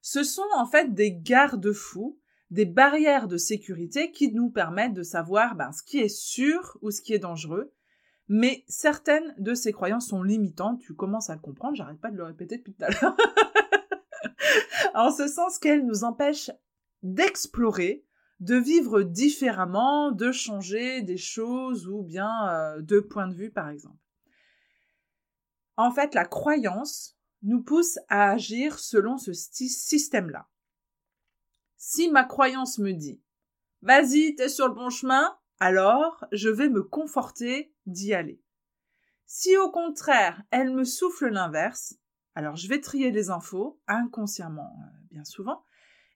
ce 0.00 0.22
sont 0.22 0.46
en 0.56 0.66
fait 0.66 0.94
des 0.94 1.12
garde-fous, 1.12 2.18
des 2.50 2.64
barrières 2.64 3.28
de 3.28 3.36
sécurité 3.36 4.10
qui 4.10 4.32
nous 4.32 4.50
permettent 4.50 4.94
de 4.94 5.02
savoir 5.02 5.54
ben, 5.54 5.72
ce 5.72 5.82
qui 5.82 5.98
est 5.98 6.08
sûr 6.08 6.78
ou 6.82 6.90
ce 6.90 7.02
qui 7.02 7.12
est 7.12 7.18
dangereux. 7.18 7.72
Mais 8.28 8.64
certaines 8.68 9.34
de 9.38 9.54
ces 9.54 9.72
croyances 9.72 10.08
sont 10.08 10.22
limitantes, 10.22 10.80
tu 10.80 10.94
commences 10.94 11.30
à 11.30 11.34
le 11.34 11.40
comprendre, 11.40 11.76
j'arrête 11.76 12.00
pas 12.00 12.10
de 12.10 12.16
le 12.16 12.24
répéter 12.24 12.58
depuis 12.58 12.74
tout 12.74 12.84
à 12.84 12.90
l'heure. 12.90 13.16
en 14.94 15.10
ce 15.10 15.28
sens 15.28 15.58
qu'elles 15.58 15.86
nous 15.86 16.04
empêchent 16.04 16.50
d'explorer, 17.02 18.04
de 18.40 18.56
vivre 18.56 19.02
différemment, 19.02 20.12
de 20.12 20.30
changer 20.30 21.02
des 21.02 21.16
choses 21.16 21.88
ou 21.88 22.02
bien 22.02 22.30
euh, 22.48 22.82
de 22.82 23.00
point 23.00 23.28
de 23.28 23.34
vue 23.34 23.50
par 23.50 23.68
exemple. 23.68 23.96
En 25.76 25.90
fait, 25.92 26.14
la 26.14 26.24
croyance 26.24 27.17
nous 27.42 27.62
pousse 27.62 27.98
à 28.08 28.30
agir 28.30 28.78
selon 28.78 29.18
ce 29.18 29.32
système-là. 29.32 30.48
Si 31.76 32.10
ma 32.10 32.24
croyance 32.24 32.78
me 32.78 32.92
dit 32.92 33.20
Vas-y, 33.82 34.34
t'es 34.34 34.48
sur 34.48 34.68
le 34.68 34.74
bon 34.74 34.90
chemin, 34.90 35.38
alors 35.60 36.24
je 36.32 36.48
vais 36.48 36.68
me 36.68 36.82
conforter 36.82 37.72
d'y 37.86 38.12
aller. 38.14 38.42
Si 39.26 39.56
au 39.56 39.70
contraire 39.70 40.42
elle 40.50 40.74
me 40.74 40.84
souffle 40.84 41.28
l'inverse, 41.28 41.94
alors 42.34 42.56
je 42.56 42.68
vais 42.68 42.80
trier 42.80 43.10
les 43.10 43.30
infos, 43.30 43.80
inconsciemment 43.86 44.76
euh, 44.80 45.06
bien 45.10 45.24
souvent, 45.24 45.64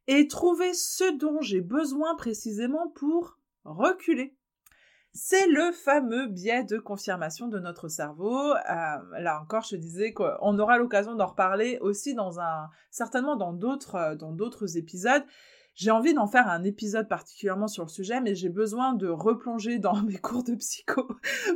et 0.06 0.26
trouver 0.28 0.74
ce 0.74 1.16
dont 1.16 1.40
j'ai 1.40 1.60
besoin 1.60 2.16
précisément 2.16 2.88
pour 2.88 3.38
reculer. 3.64 4.36
C'est 5.14 5.46
le 5.46 5.72
fameux 5.72 6.26
biais 6.26 6.64
de 6.64 6.78
confirmation 6.78 7.46
de 7.46 7.58
notre 7.58 7.88
cerveau. 7.88 8.52
Euh, 8.54 8.56
là 9.18 9.40
encore, 9.42 9.62
je 9.62 9.76
disais 9.76 10.14
qu'on 10.14 10.58
aura 10.58 10.78
l'occasion 10.78 11.14
d'en 11.14 11.26
reparler 11.26 11.76
aussi 11.82 12.14
dans 12.14 12.40
un, 12.40 12.70
certainement 12.90 13.36
dans 13.36 13.52
d'autres, 13.52 13.96
euh, 13.96 14.14
dans 14.14 14.32
d'autres 14.32 14.78
épisodes. 14.78 15.22
J'ai 15.74 15.90
envie 15.90 16.14
d'en 16.14 16.26
faire 16.26 16.48
un 16.48 16.64
épisode 16.64 17.08
particulièrement 17.08 17.68
sur 17.68 17.82
le 17.82 17.90
sujet, 17.90 18.22
mais 18.22 18.34
j'ai 18.34 18.48
besoin 18.48 18.94
de 18.94 19.06
replonger 19.06 19.78
dans 19.78 20.00
mes 20.02 20.16
cours 20.16 20.44
de 20.44 20.54
psycho 20.54 21.06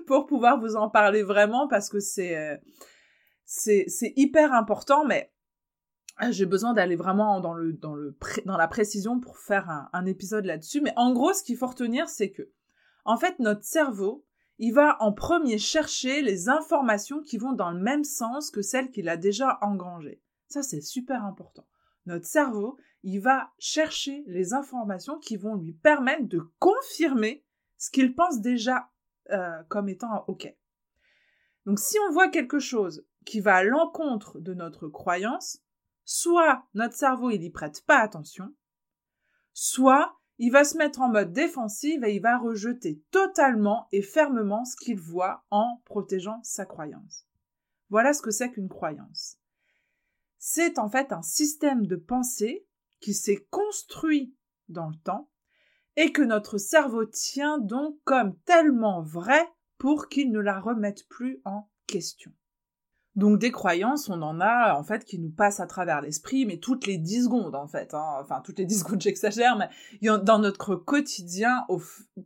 pour 0.06 0.26
pouvoir 0.26 0.60
vous 0.60 0.76
en 0.76 0.90
parler 0.90 1.22
vraiment 1.22 1.66
parce 1.66 1.88
que 1.88 1.98
c'est, 1.98 2.36
euh, 2.36 2.58
c'est, 3.46 3.86
hyper 4.16 4.52
important, 4.52 5.06
mais 5.06 5.32
j'ai 6.28 6.46
besoin 6.46 6.74
d'aller 6.74 6.96
vraiment 6.96 7.40
dans 7.40 7.54
le, 7.54 7.72
dans 7.72 8.56
la 8.56 8.68
précision 8.68 9.18
pour 9.18 9.38
faire 9.38 9.70
un, 9.70 9.88
un 9.94 10.04
épisode 10.04 10.44
là-dessus. 10.44 10.82
Mais 10.82 10.92
en 10.96 11.14
gros, 11.14 11.32
ce 11.32 11.42
qu'il 11.42 11.56
faut 11.56 11.66
retenir, 11.66 12.08
c'est 12.10 12.30
que 12.30 12.50
en 13.06 13.16
fait, 13.16 13.38
notre 13.38 13.64
cerveau, 13.64 14.24
il 14.58 14.72
va 14.72 14.96
en 15.00 15.12
premier 15.12 15.58
chercher 15.58 16.22
les 16.22 16.48
informations 16.48 17.20
qui 17.20 17.38
vont 17.38 17.52
dans 17.52 17.70
le 17.70 17.80
même 17.80 18.04
sens 18.04 18.50
que 18.50 18.62
celles 18.62 18.90
qu'il 18.90 19.08
a 19.08 19.16
déjà 19.16 19.58
engrangées. 19.62 20.20
Ça, 20.48 20.62
c'est 20.62 20.80
super 20.80 21.24
important. 21.24 21.66
Notre 22.06 22.26
cerveau, 22.26 22.78
il 23.02 23.20
va 23.20 23.52
chercher 23.58 24.24
les 24.26 24.54
informations 24.54 25.18
qui 25.18 25.36
vont 25.36 25.56
lui 25.56 25.72
permettre 25.72 26.26
de 26.26 26.40
confirmer 26.58 27.44
ce 27.78 27.90
qu'il 27.90 28.14
pense 28.14 28.40
déjà 28.40 28.90
euh, 29.30 29.62
comme 29.68 29.88
étant 29.88 30.24
OK. 30.28 30.52
Donc 31.66 31.80
si 31.80 31.98
on 32.08 32.12
voit 32.12 32.28
quelque 32.28 32.58
chose 32.58 33.04
qui 33.24 33.40
va 33.40 33.56
à 33.56 33.64
l'encontre 33.64 34.38
de 34.38 34.54
notre 34.54 34.88
croyance, 34.88 35.58
soit 36.04 36.64
notre 36.74 36.94
cerveau 36.94 37.30
il 37.30 37.42
y 37.42 37.50
prête 37.50 37.84
pas 37.84 37.98
attention, 37.98 38.54
soit 39.52 40.16
il 40.38 40.50
va 40.52 40.64
se 40.64 40.76
mettre 40.76 41.00
en 41.00 41.08
mode 41.08 41.32
défensif 41.32 42.02
et 42.02 42.14
il 42.14 42.20
va 42.20 42.38
rejeter 42.38 43.02
totalement 43.10 43.88
et 43.92 44.02
fermement 44.02 44.64
ce 44.64 44.76
qu'il 44.76 45.00
voit 45.00 45.44
en 45.50 45.80
protégeant 45.84 46.40
sa 46.42 46.66
croyance. 46.66 47.26
Voilà 47.88 48.12
ce 48.12 48.22
que 48.22 48.30
c'est 48.30 48.50
qu'une 48.50 48.68
croyance. 48.68 49.38
C'est 50.38 50.78
en 50.78 50.88
fait 50.88 51.12
un 51.12 51.22
système 51.22 51.86
de 51.86 51.96
pensée 51.96 52.66
qui 53.00 53.14
s'est 53.14 53.46
construit 53.50 54.34
dans 54.68 54.88
le 54.88 54.96
temps 54.96 55.30
et 55.96 56.12
que 56.12 56.22
notre 56.22 56.58
cerveau 56.58 57.06
tient 57.06 57.58
donc 57.58 57.98
comme 58.04 58.36
tellement 58.44 59.02
vrai 59.02 59.48
pour 59.78 60.08
qu'il 60.08 60.30
ne 60.30 60.40
la 60.40 60.60
remette 60.60 61.08
plus 61.08 61.40
en 61.44 61.68
question. 61.86 62.32
Donc 63.16 63.38
des 63.38 63.50
croyances, 63.50 64.10
on 64.10 64.20
en 64.20 64.40
a 64.40 64.74
en 64.78 64.84
fait 64.84 65.04
qui 65.04 65.18
nous 65.18 65.30
passent 65.30 65.60
à 65.60 65.66
travers 65.66 66.02
l'esprit, 66.02 66.44
mais 66.44 66.58
toutes 66.58 66.86
les 66.86 66.98
10 66.98 67.24
secondes 67.24 67.54
en 67.54 67.66
fait. 67.66 67.94
Hein. 67.94 68.04
Enfin 68.20 68.42
toutes 68.44 68.58
les 68.58 68.66
10 68.66 68.78
secondes, 68.80 69.00
j'exagère, 69.00 69.56
mais 69.56 69.68
dans 70.18 70.38
notre 70.38 70.76
quotidien, 70.76 71.64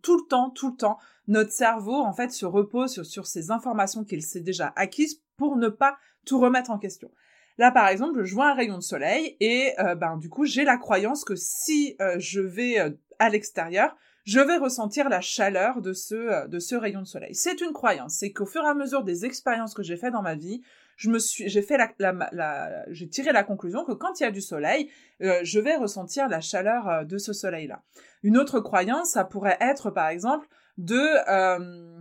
tout 0.02 0.16
le 0.16 0.26
temps, 0.28 0.50
tout 0.50 0.70
le 0.72 0.76
temps, 0.76 0.98
notre 1.28 1.52
cerveau 1.52 1.94
en 1.94 2.12
fait 2.12 2.32
se 2.32 2.44
repose 2.44 2.92
sur, 2.92 3.06
sur 3.06 3.26
ces 3.26 3.52
informations 3.52 4.04
qu'il 4.04 4.22
s'est 4.22 4.40
déjà 4.40 4.72
acquises 4.74 5.22
pour 5.36 5.56
ne 5.56 5.68
pas 5.68 5.96
tout 6.26 6.40
remettre 6.40 6.70
en 6.70 6.78
question. 6.78 7.10
Là, 7.56 7.70
par 7.70 7.88
exemple, 7.88 8.24
je 8.24 8.34
vois 8.34 8.50
un 8.50 8.54
rayon 8.54 8.78
de 8.78 8.82
soleil 8.82 9.36
et 9.38 9.74
euh, 9.78 9.94
ben 9.94 10.16
du 10.16 10.28
coup, 10.28 10.44
j'ai 10.44 10.64
la 10.64 10.76
croyance 10.76 11.24
que 11.24 11.34
si 11.36 11.94
euh, 12.00 12.16
je 12.18 12.40
vais 12.40 12.80
euh, 12.80 12.90
à 13.18 13.28
l'extérieur, 13.28 13.96
je 14.24 14.40
vais 14.40 14.56
ressentir 14.56 15.08
la 15.08 15.20
chaleur 15.20 15.80
de 15.80 15.92
ce 15.92 16.46
de 16.48 16.58
ce 16.58 16.74
rayon 16.74 17.00
de 17.00 17.06
soleil. 17.06 17.34
C'est 17.34 17.60
une 17.60 17.72
croyance, 17.72 18.14
c'est 18.14 18.32
qu'au 18.32 18.46
fur 18.46 18.62
et 18.62 18.68
à 18.68 18.74
mesure 18.74 19.04
des 19.04 19.24
expériences 19.24 19.74
que 19.74 19.82
j'ai 19.82 19.96
faites 19.96 20.12
dans 20.12 20.22
ma 20.22 20.34
vie, 20.34 20.62
je 21.00 21.08
me 21.08 21.18
suis, 21.18 21.48
j'ai 21.48 21.64
la, 21.98 22.84
tiré 23.10 23.32
la 23.32 23.42
conclusion 23.42 23.84
que 23.84 23.92
quand 23.92 24.20
il 24.20 24.24
y 24.24 24.26
a 24.26 24.30
du 24.30 24.42
soleil, 24.42 24.90
euh, 25.22 25.40
je 25.42 25.58
vais 25.58 25.76
ressentir 25.76 26.28
la 26.28 26.42
chaleur 26.42 26.88
euh, 26.88 27.04
de 27.04 27.16
ce 27.16 27.32
soleil-là. 27.32 27.82
Une 28.22 28.36
autre 28.36 28.60
croyance, 28.60 29.12
ça 29.12 29.24
pourrait 29.24 29.56
être 29.60 29.90
par 29.90 30.08
exemple 30.08 30.46
de 30.76 31.00
euh, 31.30 31.98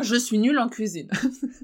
je 0.00 0.16
suis 0.16 0.38
nulle 0.38 0.58
en 0.58 0.70
cuisine. 0.70 1.10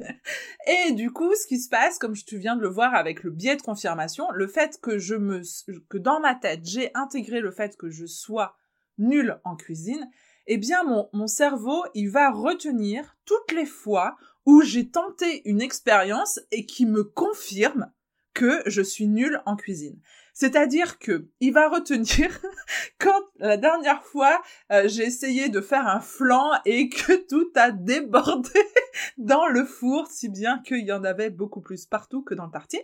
et 0.67 0.93
du 0.93 1.11
coup, 1.11 1.35
ce 1.35 1.47
qui 1.47 1.59
se 1.59 1.71
passe, 1.71 1.99
comme 1.99 2.12
tu 2.12 2.37
viens 2.37 2.57
de 2.57 2.61
le 2.61 2.69
voir 2.69 2.95
avec 2.95 3.23
le 3.23 3.31
biais 3.31 3.57
de 3.57 3.62
confirmation, 3.62 4.31
le 4.33 4.47
fait 4.47 4.79
que 4.83 4.99
je 4.99 5.15
me, 5.15 5.41
que 5.88 5.97
dans 5.97 6.21
ma 6.21 6.35
tête, 6.35 6.61
j'ai 6.65 6.91
intégré 6.95 7.41
le 7.41 7.53
fait 7.53 7.79
que 7.79 7.88
je 7.88 8.05
sois 8.05 8.55
nulle 8.99 9.41
en 9.45 9.57
cuisine, 9.57 10.11
eh 10.47 10.59
bien, 10.59 10.85
mon, 10.85 11.09
mon 11.12 11.26
cerveau, 11.26 11.85
il 11.95 12.11
va 12.11 12.31
retenir 12.31 13.17
toutes 13.25 13.53
les 13.53 13.67
fois 13.67 14.17
où 14.45 14.62
j'ai 14.62 14.88
tenté 14.88 15.49
une 15.49 15.61
expérience 15.61 16.41
et 16.53 16.67
qui 16.67 16.87
me 16.87 17.03
confirme 17.03 17.91
que 18.33 18.62
je 18.67 18.83
suis 18.83 19.09
nulle 19.09 19.43
en 19.47 19.57
cuisine. 19.57 19.99
C'est-à-dire 20.35 20.99
que 20.99 21.26
il 21.41 21.55
va 21.55 21.71
retenir 21.71 22.29
quand 23.00 23.23
la 23.38 23.57
dernière 23.57 24.03
fois 24.05 24.43
euh, 24.71 24.87
j'ai 24.87 25.05
essayé 25.05 25.49
de 25.49 25.62
faire 25.62 25.88
un 25.88 26.00
flan 26.00 26.50
et 26.67 26.91
que 26.91 27.15
tout 27.29 27.50
a 27.55 27.71
débordé 27.71 28.61
dans 29.17 29.47
le 29.47 29.65
four, 29.65 30.07
si 30.09 30.29
bien 30.29 30.59
qu'il 30.59 30.85
y 30.85 30.93
en 30.93 31.05
avait 31.05 31.31
beaucoup 31.31 31.62
plus 31.62 31.87
partout 31.87 32.23
que 32.23 32.35
dans 32.35 32.45
le 32.45 32.50
parti. 32.50 32.79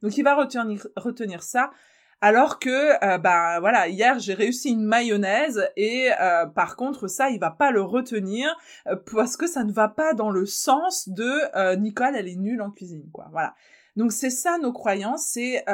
Donc 0.00 0.16
il 0.16 0.22
va 0.22 0.36
retenir, 0.36 0.86
retenir 0.94 1.42
ça. 1.42 1.72
Alors 2.24 2.60
que, 2.60 3.04
euh, 3.04 3.18
bah 3.18 3.58
voilà, 3.58 3.88
hier 3.88 4.20
j'ai 4.20 4.34
réussi 4.34 4.70
une 4.70 4.84
mayonnaise 4.84 5.68
et 5.76 6.08
euh, 6.20 6.46
par 6.46 6.76
contre 6.76 7.08
ça, 7.08 7.30
il 7.30 7.40
va 7.40 7.50
pas 7.50 7.72
le 7.72 7.82
retenir 7.82 8.56
euh, 8.86 8.94
parce 9.12 9.36
que 9.36 9.48
ça 9.48 9.64
ne 9.64 9.72
va 9.72 9.88
pas 9.88 10.14
dans 10.14 10.30
le 10.30 10.46
sens 10.46 11.08
de 11.08 11.74
Nicole, 11.74 12.14
elle 12.14 12.28
est 12.28 12.36
nulle 12.36 12.62
en 12.62 12.70
cuisine, 12.70 13.10
quoi. 13.12 13.26
Voilà. 13.32 13.56
Donc 13.96 14.12
c'est 14.12 14.30
ça 14.30 14.56
nos 14.58 14.72
croyances, 14.72 15.26
c'est 15.32 15.64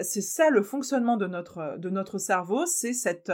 c'est 0.00 0.22
ça 0.22 0.48
le 0.48 0.62
fonctionnement 0.62 1.18
de 1.18 1.26
notre 1.26 1.76
de 1.76 1.90
notre 1.90 2.16
cerveau, 2.16 2.64
c'est 2.64 2.94
cette 2.94 3.30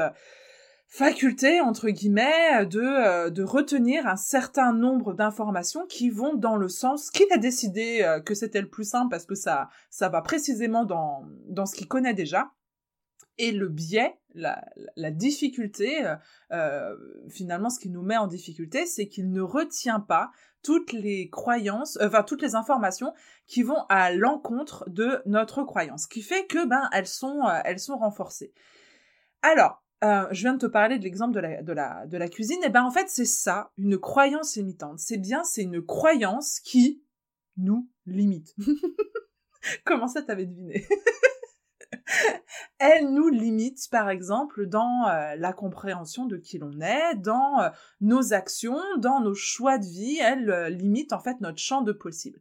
faculté 0.88 1.60
entre 1.60 1.90
guillemets 1.90 2.66
de 2.66 3.28
de 3.30 3.42
retenir 3.44 4.08
un 4.08 4.16
certain 4.16 4.72
nombre 4.72 5.14
d'informations 5.14 5.86
qui 5.86 6.10
vont 6.10 6.34
dans 6.34 6.56
le 6.56 6.68
sens 6.68 7.10
qu'il 7.12 7.32
a 7.32 7.38
décidé 7.38 8.04
que 8.26 8.34
c'était 8.34 8.60
le 8.60 8.68
plus 8.68 8.84
simple 8.84 9.10
parce 9.10 9.26
que 9.26 9.36
ça 9.36 9.68
ça 9.90 10.08
va 10.08 10.22
précisément 10.22 10.84
dans 10.84 11.24
dans 11.48 11.66
ce 11.66 11.76
qu'il 11.76 11.86
connaît 11.86 12.14
déjà 12.14 12.50
et 13.38 13.52
le 13.52 13.68
biais, 13.68 14.18
la, 14.34 15.10
difficulté, 15.10 16.04
euh, 16.04 16.16
euh, 16.52 16.96
finalement, 17.28 17.70
ce 17.70 17.78
qui 17.78 17.90
nous 17.90 18.02
met 18.02 18.16
en 18.16 18.26
difficulté, 18.26 18.86
c'est 18.86 19.08
qu'il 19.08 19.30
ne 19.30 19.40
retient 19.40 20.00
pas 20.00 20.30
toutes 20.62 20.92
les 20.92 21.28
croyances, 21.28 21.98
enfin 22.00 22.22
toutes 22.22 22.42
les 22.42 22.54
informations 22.54 23.12
qui 23.46 23.62
vont 23.62 23.84
à 23.88 24.12
l'encontre 24.12 24.88
de 24.88 25.20
notre 25.26 25.62
croyance, 25.62 26.04
ce 26.04 26.08
qui 26.08 26.22
fait 26.22 26.46
que 26.46 26.66
ben 26.66 26.88
elles 26.92 27.06
sont 27.06 27.46
euh, 27.46 27.60
elles 27.64 27.78
sont 27.78 27.98
renforcées. 27.98 28.52
Alors, 29.42 29.82
je 30.02 30.40
viens 30.40 30.52
de 30.52 30.58
te 30.58 30.66
parler 30.66 30.98
de 30.98 31.04
l'exemple 31.04 31.32
de 31.32 31.40
la, 31.40 31.62
de, 31.62 31.72
la, 31.72 32.06
de 32.06 32.18
la 32.18 32.28
cuisine, 32.28 32.62
et 32.62 32.68
ben 32.68 32.82
en 32.82 32.90
fait 32.90 33.08
c'est 33.08 33.24
ça, 33.24 33.72
une 33.78 33.98
croyance 33.98 34.56
limitante. 34.56 34.98
C'est 34.98 35.16
bien, 35.16 35.44
c'est 35.44 35.62
une 35.62 35.82
croyance 35.82 36.60
qui 36.60 37.02
nous 37.56 37.88
limite. 38.06 38.54
Comment 39.84 40.08
ça 40.08 40.22
t'avais 40.22 40.46
deviné? 40.46 40.86
elle 42.78 43.12
nous 43.12 43.28
limite, 43.28 43.88
par 43.90 44.10
exemple, 44.10 44.66
dans 44.66 45.08
euh, 45.08 45.34
la 45.36 45.52
compréhension 45.52 46.26
de 46.26 46.36
qui 46.36 46.58
l'on 46.58 46.80
est, 46.80 47.14
dans 47.16 47.60
euh, 47.60 47.68
nos 48.00 48.32
actions, 48.32 48.80
dans 48.98 49.20
nos 49.20 49.34
choix 49.34 49.78
de 49.78 49.86
vie. 49.86 50.18
Elle 50.20 50.50
euh, 50.50 50.68
limite 50.68 51.12
en 51.12 51.20
fait 51.20 51.40
notre 51.40 51.58
champ 51.58 51.82
de 51.82 51.92
possible. 51.92 52.40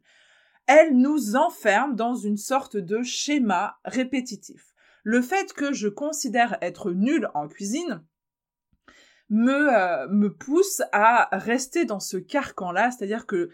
Elle 0.66 0.96
nous 0.96 1.36
enferme 1.36 1.94
dans 1.94 2.14
une 2.14 2.36
sorte 2.36 2.76
de 2.76 3.02
schéma 3.02 3.78
répétitif. 3.84 4.74
Le 5.02 5.20
fait 5.20 5.52
que 5.52 5.72
je 5.72 5.88
considère 5.88 6.56
être 6.62 6.92
nulle 6.92 7.28
en 7.34 7.48
cuisine 7.48 8.02
me, 9.28 10.06
me 10.08 10.32
pousse 10.32 10.80
à 10.92 11.28
rester 11.32 11.84
dans 11.84 12.00
ce 12.00 12.16
carcan-là, 12.16 12.90
c'est-à-dire 12.90 13.26
que 13.26 13.50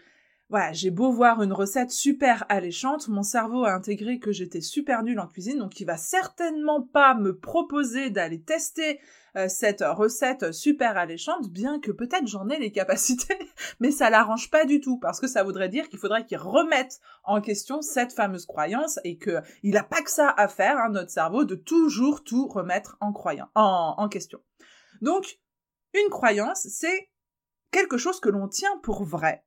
voilà, 0.51 0.73
j'ai 0.73 0.91
beau 0.91 1.13
voir 1.13 1.41
une 1.41 1.53
recette 1.53 1.91
super 1.91 2.45
alléchante, 2.49 3.07
mon 3.07 3.23
cerveau 3.23 3.63
a 3.63 3.71
intégré 3.71 4.19
que 4.19 4.33
j'étais 4.33 4.59
super 4.59 5.01
nulle 5.01 5.21
en 5.21 5.27
cuisine, 5.27 5.59
donc 5.59 5.79
il 5.79 5.85
va 5.85 5.95
certainement 5.95 6.81
pas 6.81 7.15
me 7.15 7.37
proposer 7.37 8.09
d'aller 8.09 8.41
tester 8.41 8.99
euh, 9.37 9.47
cette 9.47 9.81
recette 9.81 10.51
super 10.51 10.97
alléchante, 10.97 11.49
bien 11.49 11.79
que 11.79 11.93
peut-être 11.93 12.27
j'en 12.27 12.49
ai 12.49 12.59
les 12.59 12.71
capacités, 12.73 13.39
mais 13.79 13.91
ça 13.91 14.09
l'arrange 14.09 14.51
pas 14.51 14.65
du 14.65 14.81
tout, 14.81 14.97
parce 14.99 15.21
que 15.21 15.27
ça 15.27 15.43
voudrait 15.43 15.69
dire 15.69 15.87
qu'il 15.87 15.99
faudrait 15.99 16.25
qu'il 16.25 16.37
remette 16.37 16.99
en 17.23 17.39
question 17.39 17.81
cette 17.81 18.11
fameuse 18.11 18.45
croyance 18.45 18.99
et 19.05 19.17
que 19.17 19.39
il 19.63 19.77
a 19.77 19.83
pas 19.83 20.01
que 20.01 20.11
ça 20.11 20.33
à 20.35 20.49
faire, 20.49 20.77
hein, 20.79 20.89
notre 20.89 21.11
cerveau, 21.11 21.45
de 21.45 21.55
toujours 21.55 22.25
tout 22.25 22.49
remettre 22.49 22.97
en 22.99 23.13
croyant, 23.13 23.47
en, 23.55 23.95
en 23.97 24.09
question. 24.09 24.41
Donc, 24.99 25.39
une 25.93 26.09
croyance, 26.09 26.67
c'est 26.69 27.09
quelque 27.71 27.97
chose 27.97 28.19
que 28.19 28.29
l'on 28.29 28.49
tient 28.49 28.77
pour 28.83 29.05
vrai, 29.05 29.45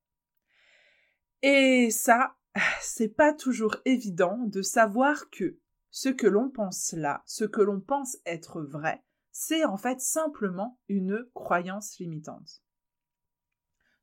et 1.47 1.91
ça, 1.91 2.37
c'est 2.81 3.11
pas 3.11 3.35
toujours 3.35 3.77
évident 3.85 4.39
de 4.47 4.63
savoir 4.63 5.29
que 5.29 5.59
ce 5.91 6.09
que 6.09 6.27
l'on 6.27 6.49
pense 6.49 6.95
là, 6.95 7.23
ce 7.27 7.45
que 7.45 7.61
l'on 7.61 7.81
pense 7.81 8.17
être 8.25 8.63
vrai, 8.63 9.05
c'est 9.31 9.65
en 9.65 9.77
fait 9.77 10.01
simplement 10.01 10.81
une 10.89 11.29
croyance 11.35 11.99
limitante. 11.99 12.63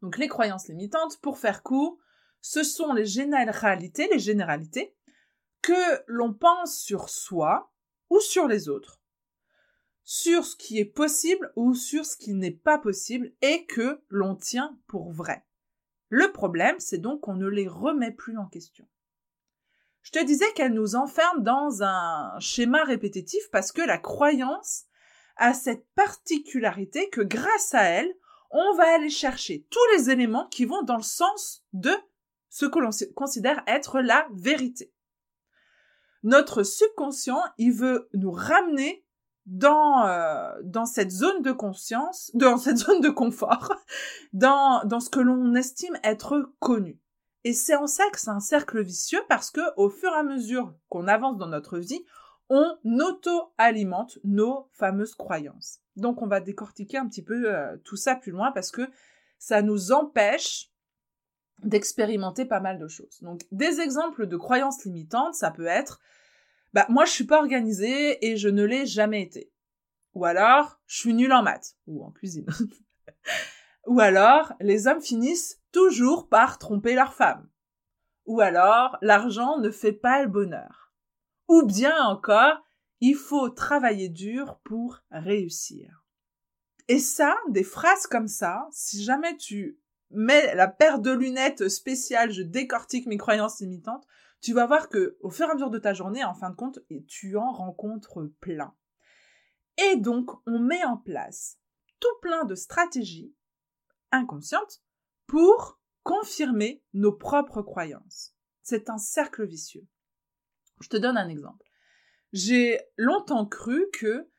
Donc 0.03 0.19
les 0.19 0.27
croyances 0.27 0.67
limitantes, 0.67 1.19
pour 1.21 1.39
faire 1.39 1.63
court, 1.63 1.97
ce 2.41 2.63
sont 2.63 2.93
les 2.93 3.05
généralités, 3.05 4.07
les 4.11 4.19
généralités 4.19 4.95
que 5.63 6.03
l'on 6.05 6.33
pense 6.33 6.79
sur 6.79 7.09
soi 7.09 7.73
ou 8.11 8.19
sur 8.19 8.47
les 8.47 8.69
autres, 8.69 9.01
sur 10.03 10.45
ce 10.45 10.55
qui 10.55 10.77
est 10.77 10.85
possible 10.85 11.51
ou 11.55 11.73
sur 11.73 12.05
ce 12.05 12.17
qui 12.17 12.33
n'est 12.33 12.51
pas 12.51 12.77
possible 12.77 13.33
et 13.41 13.65
que 13.65 14.03
l'on 14.09 14.35
tient 14.35 14.79
pour 14.87 15.11
vrai. 15.11 15.43
Le 16.11 16.29
problème, 16.33 16.75
c'est 16.77 16.97
donc 16.97 17.21
qu'on 17.21 17.35
ne 17.35 17.47
les 17.47 17.69
remet 17.69 18.11
plus 18.11 18.37
en 18.37 18.45
question. 18.45 18.85
Je 20.01 20.11
te 20.11 20.21
disais 20.21 20.51
qu'elle 20.55 20.73
nous 20.73 20.95
enferme 20.95 21.41
dans 21.41 21.83
un 21.83 22.37
schéma 22.37 22.83
répétitif 22.83 23.41
parce 23.49 23.71
que 23.71 23.81
la 23.81 23.97
croyance 23.97 24.87
a 25.37 25.53
cette 25.53 25.87
particularité 25.95 27.09
que 27.09 27.21
grâce 27.21 27.73
à 27.73 27.83
elle, 27.83 28.13
on 28.49 28.75
va 28.75 28.93
aller 28.93 29.09
chercher 29.09 29.65
tous 29.69 29.95
les 29.95 30.09
éléments 30.09 30.49
qui 30.49 30.65
vont 30.65 30.81
dans 30.81 30.97
le 30.97 31.01
sens 31.01 31.63
de 31.71 31.93
ce 32.49 32.65
que 32.65 32.79
l'on 32.79 32.89
considère 33.15 33.63
être 33.65 34.01
la 34.01 34.27
vérité. 34.33 34.91
Notre 36.23 36.63
subconscient, 36.63 37.41
il 37.57 37.71
veut 37.71 38.09
nous 38.13 38.31
ramener 38.31 39.00
dans 39.45 40.05
euh, 40.05 40.51
dans 40.63 40.85
cette 40.85 41.11
zone 41.11 41.41
de 41.41 41.51
conscience, 41.51 42.31
dans 42.35 42.57
cette 42.57 42.77
zone 42.77 43.01
de 43.01 43.09
confort, 43.09 43.73
dans 44.33 44.83
dans 44.85 44.99
ce 44.99 45.09
que 45.09 45.19
l'on 45.19 45.55
estime 45.55 45.97
être 46.03 46.51
connu. 46.59 46.99
Et 47.43 47.53
c'est 47.53 47.75
en 47.75 47.87
ça 47.87 48.03
que 48.11 48.19
c'est 48.19 48.29
un 48.29 48.39
cercle 48.39 48.81
vicieux 48.83 49.21
parce 49.27 49.49
que 49.49 49.61
au 49.75 49.89
fur 49.89 50.11
et 50.11 50.19
à 50.19 50.23
mesure 50.23 50.75
qu'on 50.89 51.07
avance 51.07 51.37
dans 51.37 51.47
notre 51.47 51.79
vie, 51.79 52.05
on 52.49 52.77
auto-alimente 52.83 54.19
nos 54.23 54.69
fameuses 54.73 55.15
croyances. 55.15 55.79
Donc 55.95 56.21
on 56.21 56.27
va 56.27 56.39
décortiquer 56.39 56.97
un 56.97 57.07
petit 57.07 57.23
peu 57.23 57.51
euh, 57.51 57.77
tout 57.83 57.95
ça 57.95 58.15
plus 58.15 58.31
loin 58.31 58.51
parce 58.51 58.71
que 58.71 58.83
ça 59.39 59.61
nous 59.61 59.91
empêche 59.91 60.69
d'expérimenter 61.63 62.45
pas 62.45 62.59
mal 62.59 62.77
de 62.77 62.87
choses. 62.87 63.19
Donc 63.21 63.41
des 63.51 63.79
exemples 63.79 64.27
de 64.27 64.37
croyances 64.37 64.83
limitantes, 64.83 65.33
ça 65.33 65.49
peut 65.49 65.65
être 65.65 65.99
bah 66.73 66.85
moi 66.89 67.05
je 67.05 67.11
suis 67.11 67.25
pas 67.25 67.39
organisée 67.39 68.25
et 68.25 68.37
je 68.37 68.49
ne 68.49 68.63
l'ai 68.63 68.85
jamais 68.85 69.21
été. 69.21 69.51
Ou 70.13 70.25
alors, 70.25 70.79
je 70.87 70.97
suis 70.97 71.13
nulle 71.13 71.31
en 71.31 71.43
maths 71.43 71.77
ou 71.87 72.03
en 72.03 72.11
cuisine. 72.11 72.47
ou 73.87 73.99
alors, 73.99 74.53
les 74.59 74.87
hommes 74.87 75.01
finissent 75.01 75.61
toujours 75.71 76.27
par 76.27 76.59
tromper 76.59 76.95
leur 76.95 77.13
femme. 77.13 77.47
Ou 78.25 78.41
alors, 78.41 78.97
l'argent 79.01 79.57
ne 79.59 79.69
fait 79.69 79.93
pas 79.93 80.21
le 80.21 80.27
bonheur. 80.27 80.93
Ou 81.47 81.63
bien 81.63 81.97
encore, 82.05 82.61
il 82.99 83.15
faut 83.15 83.49
travailler 83.49 84.09
dur 84.09 84.59
pour 84.63 84.99
réussir. 85.11 86.03
Et 86.87 86.99
ça, 86.99 87.35
des 87.49 87.63
phrases 87.63 88.05
comme 88.07 88.27
ça, 88.27 88.67
si 88.71 89.03
jamais 89.03 89.35
tu 89.37 89.79
mets 90.11 90.53
la 90.55 90.67
paire 90.67 90.99
de 90.99 91.11
lunettes 91.11 91.69
spéciale, 91.69 92.31
je 92.31 92.41
décortique 92.41 93.07
mes 93.07 93.17
croyances 93.17 93.61
limitantes, 93.61 94.05
tu 94.41 94.53
vas 94.53 94.65
voir 94.65 94.89
que 94.89 95.17
au 95.21 95.29
fur 95.29 95.47
et 95.47 95.51
à 95.51 95.53
mesure 95.53 95.69
de 95.69 95.79
ta 95.79 95.93
journée, 95.93 96.23
en 96.23 96.33
fin 96.33 96.49
de 96.49 96.55
compte, 96.55 96.79
tu 97.07 97.37
en 97.37 97.51
rencontres 97.51 98.29
plein. 98.39 98.75
Et 99.77 99.95
donc, 99.95 100.31
on 100.47 100.59
met 100.59 100.83
en 100.83 100.97
place 100.97 101.57
tout 101.99 102.19
plein 102.21 102.45
de 102.45 102.55
stratégies 102.55 103.33
inconscientes 104.11 104.81
pour 105.27 105.79
confirmer 106.03 106.83
nos 106.93 107.13
propres 107.13 107.61
croyances. 107.61 108.35
C'est 108.63 108.89
un 108.89 108.97
cercle 108.97 109.45
vicieux. 109.45 109.87
Je 110.81 110.89
te 110.89 110.97
donne 110.97 111.17
un 111.17 111.29
exemple. 111.29 111.65
J'ai 112.33 112.81
longtemps 112.97 113.45
cru 113.45 113.85
que 113.93 114.29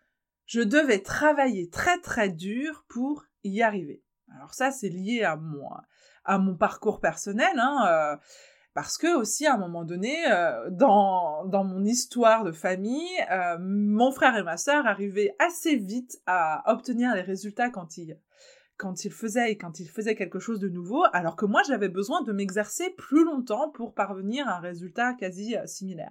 je 0.46 0.60
devais 0.60 1.00
travailler 1.00 1.70
très 1.70 2.00
très 2.00 2.28
dur 2.28 2.84
pour 2.88 3.24
y 3.44 3.62
arriver. 3.62 4.02
Alors 4.34 4.54
ça, 4.54 4.70
c'est 4.70 4.88
lié 4.88 5.22
à 5.22 5.36
moi, 5.36 5.82
à 6.24 6.38
mon 6.38 6.56
parcours 6.56 7.00
personnel, 7.00 7.58
hein, 7.58 7.86
euh, 7.86 8.16
parce 8.74 8.96
que 8.98 9.16
aussi 9.16 9.46
à 9.46 9.54
un 9.54 9.58
moment 9.58 9.84
donné, 9.84 10.16
euh, 10.30 10.70
dans, 10.70 11.44
dans 11.46 11.64
mon 11.64 11.84
histoire 11.84 12.44
de 12.44 12.52
famille, 12.52 13.08
euh, 13.30 13.58
mon 13.60 14.12
frère 14.12 14.36
et 14.36 14.42
ma 14.42 14.56
sœur 14.56 14.86
arrivaient 14.86 15.34
assez 15.38 15.76
vite 15.76 16.20
à 16.26 16.62
obtenir 16.72 17.14
les 17.14 17.22
résultats 17.22 17.70
quand 17.70 17.96
ils 17.96 18.18
quand 18.78 19.04
ils 19.04 19.12
faisaient 19.12 19.52
et 19.52 19.56
quand 19.56 19.78
ils 19.78 19.88
faisaient 19.88 20.16
quelque 20.16 20.40
chose 20.40 20.58
de 20.58 20.68
nouveau, 20.68 21.04
alors 21.12 21.36
que 21.36 21.46
moi 21.46 21.62
j'avais 21.64 21.88
besoin 21.88 22.22
de 22.22 22.32
m'exercer 22.32 22.90
plus 22.96 23.24
longtemps 23.24 23.70
pour 23.70 23.94
parvenir 23.94 24.48
à 24.48 24.56
un 24.56 24.60
résultat 24.60 25.14
quasi 25.14 25.54
similaire. 25.66 26.10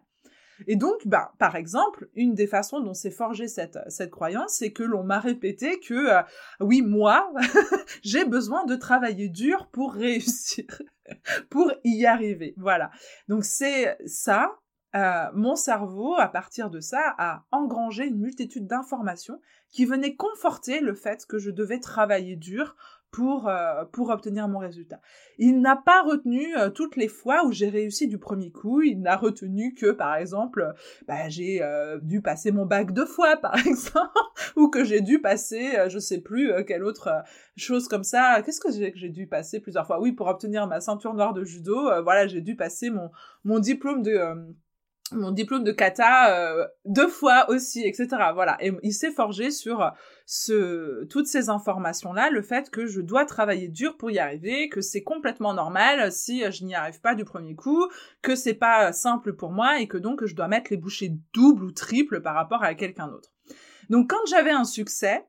Et 0.67 0.75
donc, 0.75 1.07
bah, 1.07 1.33
par 1.37 1.55
exemple, 1.55 2.09
une 2.15 2.33
des 2.33 2.47
façons 2.47 2.79
dont 2.79 2.93
s'est 2.93 3.11
forgée 3.11 3.47
cette, 3.47 3.79
cette 3.87 4.11
croyance, 4.11 4.55
c'est 4.55 4.71
que 4.71 4.83
l'on 4.83 5.03
m'a 5.03 5.19
répété 5.19 5.79
que, 5.79 5.93
euh, 5.93 6.21
oui, 6.59 6.81
moi, 6.81 7.31
j'ai 8.03 8.25
besoin 8.25 8.65
de 8.65 8.75
travailler 8.75 9.29
dur 9.29 9.67
pour 9.71 9.93
réussir, 9.93 10.65
pour 11.49 11.71
y 11.83 12.05
arriver. 12.05 12.53
Voilà. 12.57 12.91
Donc 13.27 13.43
c'est 13.43 13.97
ça, 14.05 14.55
euh, 14.95 15.25
mon 15.33 15.55
cerveau, 15.55 16.15
à 16.17 16.27
partir 16.27 16.69
de 16.69 16.79
ça, 16.79 17.15
a 17.17 17.45
engrangé 17.51 18.05
une 18.05 18.19
multitude 18.19 18.67
d'informations 18.67 19.39
qui 19.69 19.85
venaient 19.85 20.15
conforter 20.15 20.81
le 20.81 20.95
fait 20.95 21.25
que 21.25 21.39
je 21.39 21.49
devais 21.49 21.79
travailler 21.79 22.35
dur 22.35 22.75
pour, 23.11 23.47
euh, 23.47 23.83
pour 23.91 24.09
obtenir 24.09 24.47
mon 24.47 24.59
résultat. 24.59 25.01
Il 25.37 25.59
n'a 25.61 25.75
pas 25.75 26.01
retenu 26.01 26.55
euh, 26.57 26.69
toutes 26.69 26.95
les 26.95 27.09
fois 27.09 27.45
où 27.45 27.51
j'ai 27.51 27.69
réussi 27.69 28.07
du 28.07 28.17
premier 28.17 28.51
coup, 28.51 28.81
il 28.81 29.01
n'a 29.01 29.17
retenu 29.17 29.73
que, 29.73 29.91
par 29.91 30.15
exemple, 30.15 30.73
bah, 31.07 31.27
j'ai 31.27 31.61
euh, 31.61 31.99
dû 32.01 32.21
passer 32.21 32.51
mon 32.51 32.65
bac 32.65 32.93
deux 32.93 33.05
fois, 33.05 33.37
par 33.37 33.55
exemple, 33.67 34.11
ou 34.55 34.69
que 34.69 34.83
j'ai 34.83 35.01
dû 35.01 35.19
passer, 35.19 35.73
je 35.89 35.99
sais 35.99 36.21
plus, 36.21 36.51
quelle 36.65 36.83
autre 36.83 37.09
chose 37.57 37.87
comme 37.87 38.03
ça. 38.03 38.41
Qu'est-ce 38.43 38.61
que 38.61 38.71
j'ai 38.71 39.09
dû 39.09 39.27
passer 39.27 39.59
plusieurs 39.59 39.85
fois? 39.85 39.99
Oui, 39.99 40.13
pour 40.13 40.27
obtenir 40.27 40.67
ma 40.67 40.79
ceinture 40.79 41.13
noire 41.13 41.33
de 41.33 41.43
judo, 41.43 41.89
voilà, 42.03 42.27
j'ai 42.27 42.41
dû 42.41 42.55
passer 42.55 42.89
mon, 42.89 43.11
mon 43.43 43.59
diplôme 43.59 44.01
de 44.01 44.53
mon 45.11 45.31
diplôme 45.31 45.63
de 45.63 45.71
kata 45.71 46.35
euh, 46.35 46.67
deux 46.85 47.07
fois 47.07 47.49
aussi, 47.49 47.85
etc. 47.85 48.07
Voilà. 48.33 48.57
Et 48.59 48.71
il 48.83 48.93
s'est 48.93 49.11
forgé 49.11 49.51
sur 49.51 49.91
toutes 51.09 51.27
ces 51.27 51.49
informations-là, 51.49 52.29
le 52.29 52.41
fait 52.41 52.69
que 52.69 52.85
je 52.85 53.01
dois 53.01 53.25
travailler 53.25 53.67
dur 53.67 53.97
pour 53.97 54.11
y 54.11 54.19
arriver, 54.19 54.69
que 54.69 54.79
c'est 54.79 55.03
complètement 55.03 55.53
normal 55.53 56.11
si 56.11 56.49
je 56.51 56.63
n'y 56.63 56.73
arrive 56.73 57.01
pas 57.01 57.15
du 57.15 57.25
premier 57.25 57.55
coup, 57.55 57.87
que 58.21 58.35
c'est 58.35 58.53
pas 58.53 58.93
simple 58.93 59.33
pour 59.33 59.51
moi 59.51 59.79
et 59.79 59.87
que 59.87 59.97
donc 59.97 60.25
je 60.25 60.33
dois 60.33 60.47
mettre 60.47 60.71
les 60.71 60.77
bouchées 60.77 61.13
doubles 61.33 61.65
ou 61.65 61.71
triples 61.71 62.21
par 62.21 62.35
rapport 62.35 62.63
à 62.63 62.75
quelqu'un 62.75 63.07
d'autre. 63.07 63.31
Donc 63.89 64.09
quand 64.09 64.25
j'avais 64.29 64.51
un 64.51 64.63
succès, 64.63 65.25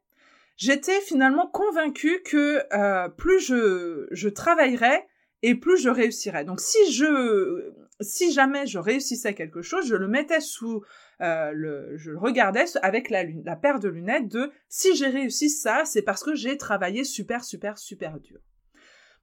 j'étais 0.57 1.01
finalement 1.01 1.49
convaincue 1.49 2.23
que 2.25 2.63
euh, 2.73 3.09
plus 3.09 3.41
je, 3.41 4.07
je 4.13 4.29
travaillerais, 4.29 5.07
et 5.43 5.57
plus 5.57 5.77
je 5.77 5.89
réussirais. 5.89 6.45
Donc 6.45 6.61
si 6.61 6.93
je 6.93 7.73
si 8.03 8.33
jamais 8.33 8.67
je 8.67 8.79
réussissais 8.79 9.35
quelque 9.35 9.63
chose, 9.63 9.87
je 9.87 9.97
le 9.97 10.09
mettais 10.09 10.41
sous 10.41 10.83
euh, 11.21 11.53
le 11.53 11.97
je 11.97 12.11
le 12.11 12.19
regardais 12.19 12.65
avec 12.83 13.11
la 13.11 13.57
paire 13.57 13.79
de 13.79 13.89
lunettes 13.89 14.29
de 14.29 14.51
si 14.69 14.95
j'ai 14.97 15.09
réussi 15.09 15.51
ça, 15.51 15.85
c'est 15.85 16.03
parce 16.03 16.23
que 16.23 16.35
j'ai 16.35 16.57
travaillé 16.57 17.05
super 17.05 17.45
super 17.45 17.79
super 17.79 18.19
dur. 18.21 18.41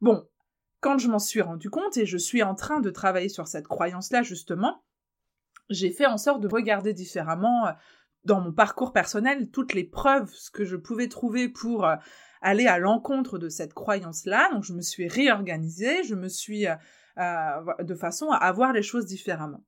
Bon, 0.01 0.27
quand 0.79 0.97
je 0.97 1.09
m'en 1.09 1.19
suis 1.19 1.41
rendu 1.41 1.69
compte 1.69 1.97
et 1.97 2.05
je 2.05 2.17
suis 2.17 2.43
en 2.43 2.55
train 2.55 2.79
de 2.79 2.89
travailler 2.89 3.29
sur 3.29 3.47
cette 3.47 3.67
croyance 3.67 4.11
là 4.11 4.23
justement, 4.23 4.83
j'ai 5.69 5.91
fait 5.91 6.05
en 6.05 6.17
sorte 6.17 6.41
de 6.41 6.47
regarder 6.47 6.93
différemment 6.93 7.67
euh, 7.67 7.71
dans 8.25 8.41
mon 8.41 8.51
parcours 8.51 8.93
personnel 8.93 9.49
toutes 9.49 9.73
les 9.73 9.85
preuves 9.85 10.33
que 10.53 10.65
je 10.65 10.75
pouvais 10.75 11.07
trouver 11.07 11.49
pour 11.49 11.85
euh, 11.85 11.95
aller 12.41 12.67
à 12.67 12.79
l'encontre 12.79 13.37
de 13.37 13.49
cette 13.49 13.73
croyance-là. 13.73 14.49
Donc 14.53 14.63
je 14.63 14.73
me 14.73 14.81
suis 14.81 15.07
réorganisée, 15.07 16.03
je 16.03 16.15
me 16.15 16.29
suis 16.29 16.65
de 17.19 17.95
façon 17.95 18.29
à 18.31 18.37
avoir 18.37 18.73
les 18.73 18.83
choses 18.83 19.05
différemment. 19.05 19.63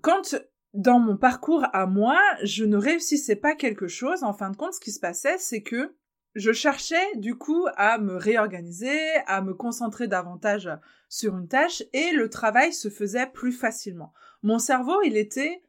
Quand 0.00 0.34
dans 0.74 0.98
mon 0.98 1.16
parcours 1.16 1.64
à 1.72 1.86
moi, 1.86 2.18
je 2.42 2.64
ne 2.64 2.76
réussissais 2.76 3.36
pas 3.36 3.54
quelque 3.54 3.88
chose, 3.88 4.22
en 4.22 4.32
fin 4.32 4.50
de 4.50 4.56
compte, 4.56 4.74
ce 4.74 4.80
qui 4.80 4.92
se 4.92 5.00
passait, 5.00 5.36
c'est 5.38 5.62
que 5.62 5.94
je 6.34 6.52
cherchais 6.52 7.16
du 7.16 7.36
coup 7.36 7.66
à 7.76 7.98
me 7.98 8.16
réorganiser, 8.16 8.98
à 9.26 9.42
me 9.42 9.52
concentrer 9.52 10.08
davantage 10.08 10.70
sur 11.08 11.36
une 11.36 11.48
tâche 11.48 11.82
et 11.92 12.12
le 12.12 12.30
travail 12.30 12.72
se 12.72 12.88
faisait 12.88 13.26
plus 13.26 13.52
facilement. 13.52 14.14
Mon 14.42 14.58
cerveau, 14.58 15.02
il 15.02 15.18
était 15.18 15.62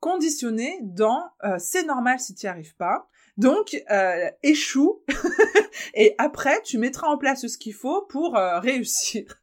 conditionné 0.00 0.78
dans 0.82 1.22
euh, 1.44 1.56
c'est 1.58 1.84
normal 1.84 2.18
si 2.18 2.34
tu 2.34 2.46
n'y 2.46 2.50
arrives 2.50 2.76
pas. 2.76 3.08
Donc, 3.36 3.76
euh, 3.90 4.30
échoue 4.42 5.02
et 5.94 6.14
après, 6.16 6.62
tu 6.62 6.78
mettras 6.78 7.08
en 7.08 7.18
place 7.18 7.46
ce 7.46 7.58
qu'il 7.58 7.74
faut 7.74 8.02
pour 8.06 8.36
euh, 8.36 8.58
réussir. 8.58 9.42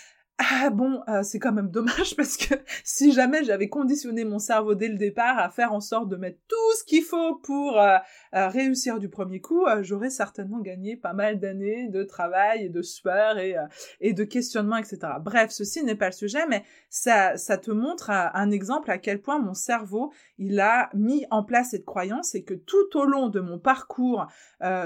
Ah 0.43 0.71
bon, 0.71 1.03
euh, 1.07 1.21
c'est 1.21 1.37
quand 1.37 1.51
même 1.51 1.69
dommage 1.69 2.15
parce 2.17 2.35
que 2.35 2.55
si 2.83 3.11
jamais 3.11 3.43
j'avais 3.43 3.69
conditionné 3.69 4.25
mon 4.25 4.39
cerveau 4.39 4.73
dès 4.73 4.87
le 4.87 4.97
départ 4.97 5.37
à 5.37 5.49
faire 5.49 5.71
en 5.71 5.81
sorte 5.81 6.09
de 6.09 6.15
mettre 6.15 6.39
tout 6.47 6.77
ce 6.79 6.83
qu'il 6.83 7.03
faut 7.03 7.35
pour 7.35 7.79
euh, 7.79 7.97
euh, 8.33 8.47
réussir 8.47 8.97
du 8.97 9.07
premier 9.07 9.39
coup, 9.39 9.65
j'aurais 9.81 10.09
certainement 10.09 10.59
gagné 10.59 10.95
pas 10.95 11.13
mal 11.13 11.39
d'années 11.39 11.89
de 11.89 12.03
travail 12.03 12.65
et 12.65 12.69
de 12.69 12.81
sueur 12.81 13.37
et, 13.37 14.13
de 14.13 14.23
questionnement, 14.23 14.77
etc. 14.77 14.97
Bref, 15.21 15.51
ceci 15.51 15.83
n'est 15.83 15.95
pas 15.95 16.07
le 16.07 16.13
sujet, 16.13 16.47
mais 16.47 16.63
ça, 16.89 17.37
ça 17.37 17.57
te 17.57 17.71
montre 17.71 18.09
un 18.09 18.51
exemple 18.51 18.89
à 18.89 18.97
quel 18.97 19.21
point 19.21 19.39
mon 19.39 19.53
cerveau, 19.53 20.11
il 20.37 20.59
a 20.59 20.89
mis 20.93 21.25
en 21.29 21.43
place 21.43 21.71
cette 21.71 21.85
croyance 21.85 22.33
et 22.35 22.43
que 22.43 22.53
tout 22.53 22.97
au 22.97 23.05
long 23.05 23.29
de 23.29 23.39
mon 23.39 23.59
parcours 23.59 24.27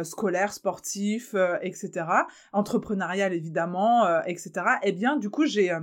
scolaire, 0.04 0.54
sportif, 0.54 1.36
etc., 1.62 2.06
entrepreneurial 2.52 3.34
évidemment, 3.34 4.22
etc., 4.26 4.52
eh 4.84 4.92
bien, 4.92 5.18
du 5.18 5.30
coup, 5.30 5.45
euh, 5.46 5.80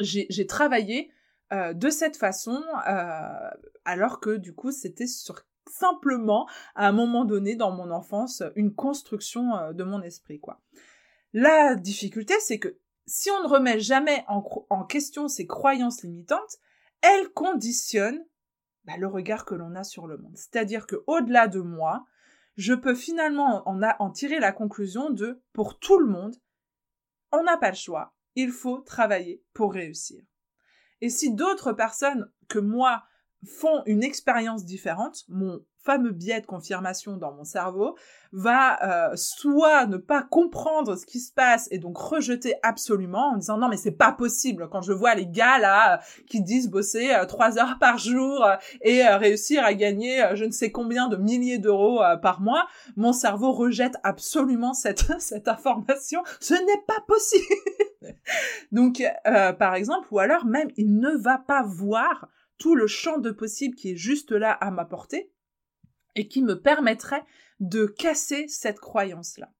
j'ai 0.00 0.46
travaillé 0.46 1.10
euh, 1.52 1.72
de 1.72 1.90
cette 1.90 2.16
façon, 2.16 2.62
euh, 2.88 3.50
alors 3.84 4.20
que 4.20 4.36
du 4.36 4.54
coup, 4.54 4.72
c'était 4.72 5.06
simplement 5.68 6.48
à 6.74 6.88
un 6.88 6.92
moment 6.92 7.24
donné 7.24 7.56
dans 7.56 7.72
mon 7.72 7.90
enfance 7.90 8.42
une 8.54 8.74
construction 8.74 9.72
de 9.72 9.84
mon 9.84 10.00
esprit 10.00 10.38
quoi. 10.38 10.60
La 11.32 11.74
difficulté 11.74 12.34
c'est 12.40 12.60
que 12.60 12.78
si 13.06 13.30
on 13.30 13.42
ne 13.42 13.48
remet 13.48 13.80
jamais 13.80 14.24
en, 14.28 14.84
question 14.84 15.28
ces 15.28 15.46
croyances 15.46 16.02
limitantes, 16.02 16.58
elles 17.02 17.28
conditionnent 17.30 18.24
bah, 18.84 18.96
le 18.96 19.08
regard 19.08 19.44
que 19.44 19.54
l'on 19.56 19.74
a 19.74 19.82
sur 19.82 20.06
le 20.06 20.18
monde. 20.18 20.36
C'est-à-dire 20.36 20.86
que 20.86 21.02
au-delà 21.08 21.48
de 21.48 21.60
moi, 21.60 22.04
je 22.56 22.74
peux 22.74 22.94
finalement 22.94 23.68
en, 23.68 23.80
en 23.82 24.10
tirer 24.10 24.38
la 24.38 24.52
conclusion 24.52 25.10
de 25.10 25.42
pour 25.52 25.78
tout 25.78 25.98
le 25.98 26.06
monde, 26.06 26.36
on 27.32 27.42
n'a 27.42 27.56
pas 27.56 27.70
le 27.70 27.76
choix 27.76 28.15
il 28.36 28.52
faut 28.52 28.80
travailler 28.80 29.42
pour 29.52 29.72
réussir. 29.72 30.22
Et 31.00 31.10
si 31.10 31.34
d'autres 31.34 31.72
personnes 31.72 32.30
que 32.48 32.58
moi 32.58 33.04
font 33.44 33.82
une 33.86 34.02
expérience 34.02 34.64
différente, 34.64 35.24
mon 35.28 35.60
fameux 35.86 36.10
biais 36.10 36.40
de 36.40 36.46
confirmation 36.46 37.16
dans 37.16 37.32
mon 37.32 37.44
cerveau 37.44 37.96
va 38.32 38.82
euh, 38.82 39.12
soit 39.14 39.86
ne 39.86 39.96
pas 39.96 40.22
comprendre 40.22 40.96
ce 40.96 41.06
qui 41.06 41.20
se 41.20 41.32
passe 41.32 41.68
et 41.70 41.78
donc 41.78 41.96
rejeter 41.96 42.54
absolument 42.64 43.30
en 43.30 43.36
disant 43.36 43.56
non 43.56 43.68
mais 43.68 43.76
c'est 43.76 43.92
pas 43.92 44.10
possible. 44.10 44.68
Quand 44.68 44.82
je 44.82 44.92
vois 44.92 45.14
les 45.14 45.28
gars 45.28 45.58
là 45.58 46.00
qui 46.28 46.42
disent 46.42 46.68
bosser 46.68 47.14
euh, 47.14 47.24
trois 47.24 47.58
heures 47.58 47.78
par 47.78 47.98
jour 47.98 48.44
euh, 48.44 48.56
et 48.82 49.06
réussir 49.06 49.64
à 49.64 49.74
gagner 49.74 50.22
je 50.34 50.44
ne 50.44 50.50
sais 50.50 50.72
combien 50.72 51.08
de 51.08 51.16
milliers 51.16 51.58
d'euros 51.58 52.00
par 52.20 52.40
mois 52.40 52.66
mon 52.96 53.12
cerveau 53.12 53.52
rejette 53.52 53.94
absolument 54.02 54.74
cette 54.74 55.06
cette 55.20 55.46
information. 55.46 56.22
Ce 56.40 56.54
n'est 56.54 56.82
pas 56.88 57.00
possible! 57.06 57.44
Donc 58.72 59.02
par 59.58 59.76
exemple 59.76 60.08
ou 60.10 60.18
alors 60.18 60.44
même 60.44 60.68
il 60.76 60.98
ne 60.98 61.10
va 61.10 61.38
pas 61.38 61.62
voir 61.62 62.28
tout 62.58 62.74
le 62.74 62.86
champ 62.86 63.18
de 63.18 63.30
possible 63.30 63.74
qui 63.74 63.92
est 63.92 63.96
juste 63.96 64.32
là 64.32 64.52
à 64.52 64.70
ma 64.70 64.84
portée 64.84 65.30
et 66.14 66.28
qui 66.28 66.42
me 66.42 66.60
permettrait 66.60 67.24
de 67.60 67.86
casser 67.86 68.48
cette 68.48 68.80
croyance-là. 68.80 69.52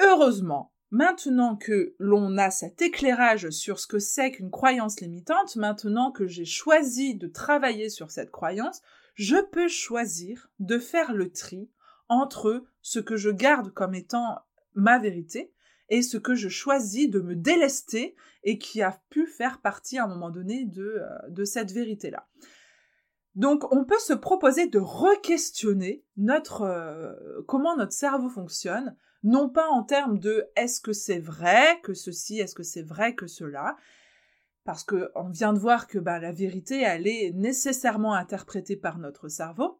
Heureusement, 0.00 0.72
maintenant 0.90 1.56
que 1.56 1.94
l'on 1.98 2.36
a 2.38 2.50
cet 2.50 2.82
éclairage 2.82 3.50
sur 3.50 3.78
ce 3.78 3.86
que 3.86 3.98
c'est 3.98 4.32
qu'une 4.32 4.50
croyance 4.50 5.00
limitante, 5.00 5.56
maintenant 5.56 6.12
que 6.12 6.26
j'ai 6.26 6.44
choisi 6.44 7.14
de 7.14 7.26
travailler 7.26 7.88
sur 7.88 8.10
cette 8.10 8.30
croyance, 8.30 8.82
je 9.14 9.36
peux 9.50 9.68
choisir 9.68 10.50
de 10.58 10.78
faire 10.78 11.12
le 11.12 11.30
tri 11.30 11.70
entre 12.08 12.64
ce 12.82 12.98
que 12.98 13.16
je 13.16 13.30
garde 13.30 13.72
comme 13.72 13.94
étant 13.94 14.38
ma 14.74 14.98
vérité 14.98 15.52
et 15.92 16.00
ce 16.00 16.16
que 16.16 16.34
je 16.34 16.48
choisis 16.48 17.10
de 17.10 17.20
me 17.20 17.36
délester 17.36 18.16
et 18.44 18.58
qui 18.58 18.80
a 18.80 18.98
pu 19.10 19.26
faire 19.26 19.60
partie 19.60 19.98
à 19.98 20.04
un 20.04 20.08
moment 20.08 20.30
donné 20.30 20.64
de, 20.64 20.82
euh, 21.00 21.28
de 21.28 21.44
cette 21.44 21.70
vérité-là. 21.70 22.26
Donc 23.34 23.70
on 23.72 23.84
peut 23.84 23.98
se 23.98 24.14
proposer 24.14 24.66
de 24.66 24.78
re-questionner 24.78 26.02
notre 26.16 26.62
euh, 26.62 27.42
comment 27.46 27.76
notre 27.76 27.92
cerveau 27.92 28.30
fonctionne, 28.30 28.96
non 29.22 29.50
pas 29.50 29.68
en 29.68 29.82
termes 29.82 30.18
de 30.18 30.46
est-ce 30.56 30.80
que 30.80 30.94
c'est 30.94 31.20
vrai 31.20 31.78
que 31.82 31.92
ceci, 31.92 32.40
est-ce 32.40 32.54
que 32.54 32.62
c'est 32.62 32.82
vrai 32.82 33.14
que 33.14 33.26
cela, 33.26 33.76
parce 34.64 34.84
que 34.84 35.10
on 35.14 35.28
vient 35.28 35.52
de 35.52 35.58
voir 35.58 35.88
que 35.88 35.98
bah, 35.98 36.18
la 36.18 36.32
vérité 36.32 36.80
elle 36.80 37.06
est 37.06 37.32
nécessairement 37.34 38.14
interprétée 38.14 38.76
par 38.76 38.96
notre 38.96 39.28
cerveau, 39.28 39.78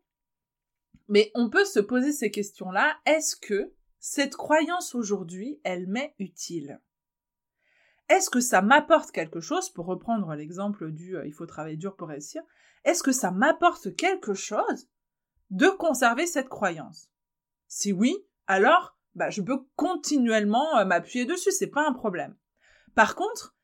mais 1.08 1.30
on 1.34 1.48
peut 1.48 1.64
se 1.64 1.80
poser 1.80 2.12
ces 2.12 2.30
questions-là. 2.30 2.98
Est-ce 3.06 3.34
que 3.34 3.72
cette 4.04 4.34
croyance 4.34 4.96
aujourd'hui, 4.96 5.60
elle 5.62 5.86
m'est 5.86 6.16
utile 6.18 6.80
Est-ce 8.08 8.30
que 8.30 8.40
ça 8.40 8.60
m'apporte 8.60 9.12
quelque 9.12 9.38
chose 9.38 9.70
Pour 9.70 9.86
reprendre 9.86 10.34
l'exemple 10.34 10.90
du 10.90 11.16
euh, 11.16 11.24
il 11.24 11.32
faut 11.32 11.46
travailler 11.46 11.76
dur 11.76 11.94
pour 11.94 12.08
réussir, 12.08 12.42
est-ce 12.82 13.04
que 13.04 13.12
ça 13.12 13.30
m'apporte 13.30 13.94
quelque 13.94 14.34
chose 14.34 14.88
de 15.50 15.68
conserver 15.68 16.26
cette 16.26 16.48
croyance? 16.48 17.12
Si 17.68 17.92
oui, 17.92 18.16
alors 18.48 18.98
bah, 19.14 19.30
je 19.30 19.40
peux 19.40 19.64
continuellement 19.76 20.78
euh, 20.78 20.84
m'appuyer 20.84 21.24
dessus, 21.24 21.52
c'est 21.52 21.68
pas 21.68 21.86
un 21.86 21.92
problème. 21.92 22.36
Par 22.96 23.14
contre, 23.14 23.54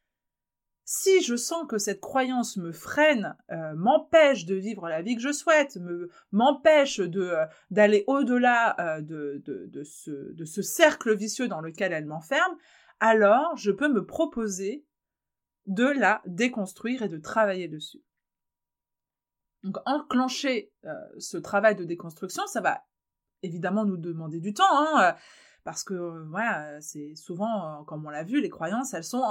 si 0.90 1.20
je 1.20 1.36
sens 1.36 1.66
que 1.68 1.76
cette 1.76 2.00
croyance 2.00 2.56
me 2.56 2.72
freine, 2.72 3.36
euh, 3.50 3.74
m'empêche 3.74 4.46
de 4.46 4.54
vivre 4.54 4.88
la 4.88 5.02
vie 5.02 5.16
que 5.16 5.20
je 5.20 5.32
souhaite, 5.32 5.76
me 5.76 6.08
m'empêche 6.32 6.98
euh, 6.98 7.44
d'aller 7.70 8.04
au-delà 8.06 8.74
euh, 8.80 9.02
de, 9.02 9.82
ce, 9.84 10.62
cercle 10.62 11.14
vicieux 11.14 11.46
dans 11.46 11.60
lequel 11.60 11.92
elle 11.92 12.06
m'enferme, 12.06 12.56
alors 13.00 13.54
je 13.54 13.70
peux 13.70 13.92
me 13.92 14.06
proposer 14.06 14.86
de 15.66 15.84
la 15.84 16.22
déconstruire 16.24 17.02
et 17.02 17.10
de 17.10 17.18
travailler 17.18 17.68
dessus. 17.68 18.02
Donc 19.64 19.76
enclencher 19.84 20.72
ce 21.18 21.36
travail 21.36 21.76
de 21.76 21.84
déconstruction, 21.84 22.46
ça 22.46 22.62
va 22.62 22.82
évidemment 23.42 23.84
nous 23.84 23.98
demander 23.98 24.40
du 24.40 24.54
temps, 24.54 24.64
hein, 24.70 25.14
parce 25.64 25.84
que 25.84 26.24
c'est 26.80 27.14
souvent, 27.14 27.84
comme 27.84 28.06
on 28.06 28.10
l'a 28.10 28.24
vu, 28.24 28.40
les 28.40 28.48
croyances, 28.48 28.94
elles 28.94 29.04
sont 29.04 29.24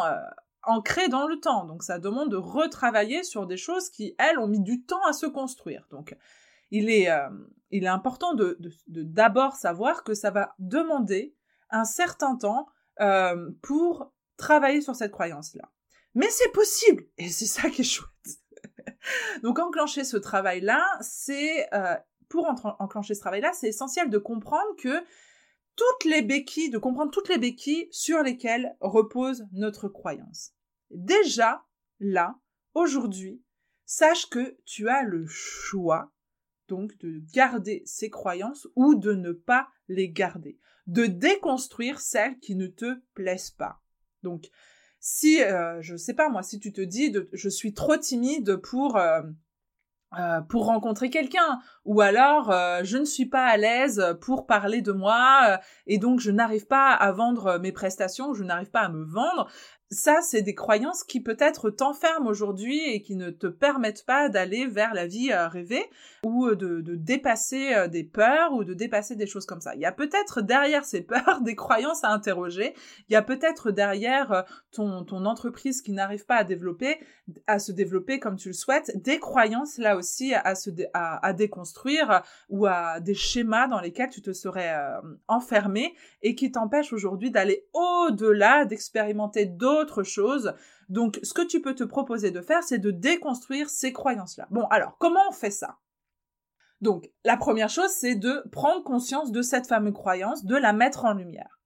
ancré 0.67 1.07
dans 1.09 1.27
le 1.27 1.39
temps. 1.39 1.65
Donc 1.65 1.83
ça 1.83 1.97
demande 1.97 2.29
de 2.29 2.37
retravailler 2.37 3.23
sur 3.23 3.47
des 3.47 3.57
choses 3.57 3.89
qui, 3.89 4.15
elles, 4.19 4.37
ont 4.37 4.47
mis 4.47 4.61
du 4.61 4.83
temps 4.83 5.03
à 5.07 5.13
se 5.13 5.25
construire. 5.25 5.87
Donc 5.91 6.15
il 6.71 6.89
est, 6.89 7.09
euh, 7.09 7.29
il 7.71 7.85
est 7.85 7.89
important 7.89 8.33
de 8.33 8.57
d'abord 8.87 9.55
savoir 9.55 10.03
que 10.03 10.13
ça 10.13 10.29
va 10.29 10.53
demander 10.59 11.35
un 11.69 11.85
certain 11.85 12.35
temps 12.35 12.67
euh, 12.99 13.49
pour 13.61 14.13
travailler 14.37 14.81
sur 14.81 14.95
cette 14.95 15.11
croyance-là. 15.11 15.69
Mais 16.13 16.29
c'est 16.29 16.51
possible 16.51 17.05
et 17.17 17.29
c'est 17.29 17.45
ça 17.45 17.69
qui 17.69 17.81
est 17.81 17.83
chouette. 17.83 18.09
Donc 19.43 19.59
enclencher 19.59 20.03
ce 20.03 20.17
travail-là, 20.17 20.83
c'est 21.01 21.73
euh, 21.73 21.95
pour 22.29 22.47
enclencher 22.79 23.13
ce 23.13 23.21
travail-là, 23.21 23.51
c'est 23.53 23.69
essentiel 23.69 24.09
de 24.09 24.17
comprendre 24.17 24.75
que 24.77 25.03
toutes 25.75 26.05
les 26.05 26.21
béquilles, 26.21 26.71
de 26.71 26.77
comprendre 26.77 27.11
toutes 27.11 27.29
les 27.29 27.37
béquilles 27.37 27.87
sur 27.91 28.21
lesquelles 28.23 28.75
repose 28.81 29.45
notre 29.53 29.87
croyance. 29.87 30.56
Déjà, 30.91 31.65
là, 31.99 32.39
aujourd'hui, 32.73 33.41
sache 33.85 34.29
que 34.29 34.57
tu 34.65 34.89
as 34.89 35.03
le 35.03 35.25
choix 35.25 36.11
donc 36.67 36.97
de 36.99 37.21
garder 37.33 37.81
ces 37.85 38.09
croyances 38.09 38.67
ou 38.75 38.95
de 38.95 39.13
ne 39.13 39.31
pas 39.31 39.69
les 39.87 40.09
garder, 40.09 40.59
de 40.85 41.05
déconstruire 41.05 41.99
celles 41.99 42.37
qui 42.39 42.55
ne 42.55 42.67
te 42.67 42.99
plaisent 43.13 43.51
pas. 43.51 43.81
Donc, 44.23 44.49
si, 44.99 45.41
euh, 45.41 45.81
je 45.81 45.95
sais 45.95 46.13
pas 46.13 46.29
moi, 46.29 46.43
si 46.43 46.59
tu 46.59 46.73
te 46.73 46.81
dis 46.81 47.11
de, 47.11 47.29
je 47.31 47.49
suis 47.49 47.73
trop 47.73 47.97
timide 47.97 48.57
pour 48.57 48.97
euh, 48.97 49.21
euh, 50.17 50.41
pour 50.41 50.65
rencontrer 50.65 51.09
quelqu'un, 51.09 51.59
ou 51.83 51.99
alors 51.99 52.51
je 52.83 52.97
ne 52.97 53.03
suis 53.03 53.25
pas 53.25 53.45
à 53.45 53.57
l'aise 53.57 54.15
pour 54.21 54.47
parler 54.47 54.81
de 54.81 54.93
moi 54.93 55.59
et 55.85 55.97
donc 55.97 56.21
je 56.21 56.31
n'arrive 56.31 56.65
pas 56.65 56.93
à 56.93 57.11
vendre 57.11 57.57
mes 57.59 57.73
prestations, 57.73 58.33
je 58.33 58.45
n'arrive 58.45 58.71
pas 58.71 58.81
à 58.81 58.89
me 58.89 59.03
vendre 59.03 59.49
ça, 59.89 60.19
c'est 60.21 60.41
des 60.41 60.53
croyances 60.53 61.05
qui 61.05 61.21
peut-être 61.21 61.69
t'enferment 61.69 62.27
aujourd'hui 62.27 62.77
et 62.89 63.01
qui 63.01 63.15
ne 63.15 63.29
te 63.29 63.47
permettent 63.47 64.05
pas 64.05 64.27
d'aller 64.27 64.65
vers 64.67 64.93
la 64.93 65.07
vie 65.07 65.31
euh, 65.31 65.47
rêvée 65.47 65.85
ou 66.25 66.45
euh, 66.45 66.55
de, 66.55 66.81
dépasser 66.95 67.73
euh, 67.73 67.87
des 67.87 68.03
peurs 68.03 68.51
ou 68.51 68.65
de 68.65 68.73
dépasser 68.73 69.15
des 69.15 69.27
choses 69.27 69.45
comme 69.45 69.61
ça. 69.61 69.75
Il 69.75 69.81
y 69.81 69.85
a 69.85 69.93
peut-être 69.93 70.41
derrière 70.41 70.83
ces 70.83 71.01
peurs 71.01 71.39
des 71.41 71.55
croyances 71.55 72.03
à 72.03 72.09
interroger. 72.09 72.73
Il 73.07 73.13
y 73.13 73.15
a 73.15 73.21
peut-être 73.21 73.71
derrière 73.71 74.43
ton, 74.71 75.05
entreprise 75.25 75.81
qui 75.81 75.93
n'arrive 75.93 76.25
pas 76.25 76.45
à 77.47 77.59
se 77.59 77.71
développer 77.71 78.19
comme 78.19 78.35
tu 78.35 78.49
le 78.49 78.53
souhaites, 78.53 78.91
des 79.01 79.19
croyances 79.19 79.77
là 79.77 79.95
aussi 79.95 80.33
à, 80.33 81.33
déconstruire 81.33 82.21
ou 82.49 82.65
à 82.65 82.99
des 82.99 83.13
schémas 83.13 83.67
dans 83.67 83.79
lesquels 83.79 84.09
tu 84.09 84.21
te 84.21 84.31
serais 84.31 84.73
enfermé 85.27 85.95
et 86.21 86.35
qui 86.35 86.51
t'empêchent 86.51 86.93
aujourd'hui 86.93 87.31
d'aller 87.31 87.67
au-delà, 87.73 88.65
d'expérimenter 88.65 89.45
d'autres 89.45 89.76
chose. 90.03 90.53
Donc, 90.89 91.19
ce 91.23 91.33
que 91.33 91.45
tu 91.45 91.61
peux 91.61 91.75
te 91.75 91.83
proposer 91.83 92.31
de 92.31 92.41
faire, 92.41 92.63
c'est 92.63 92.79
de 92.79 92.91
déconstruire 92.91 93.69
ces 93.69 93.93
croyances-là. 93.93 94.47
Bon, 94.51 94.65
alors, 94.67 94.97
comment 94.97 95.21
on 95.29 95.33
fait 95.33 95.51
ça? 95.51 95.77
Donc, 96.81 97.09
la 97.23 97.37
première 97.37 97.69
chose, 97.69 97.89
c'est 97.89 98.15
de 98.15 98.43
prendre 98.51 98.83
conscience 98.83 99.31
de 99.31 99.41
cette 99.41 99.67
fameuse 99.67 99.93
croyance, 99.93 100.45
de 100.45 100.55
la 100.55 100.73
mettre 100.73 101.05
en 101.05 101.13
lumière. 101.13 101.59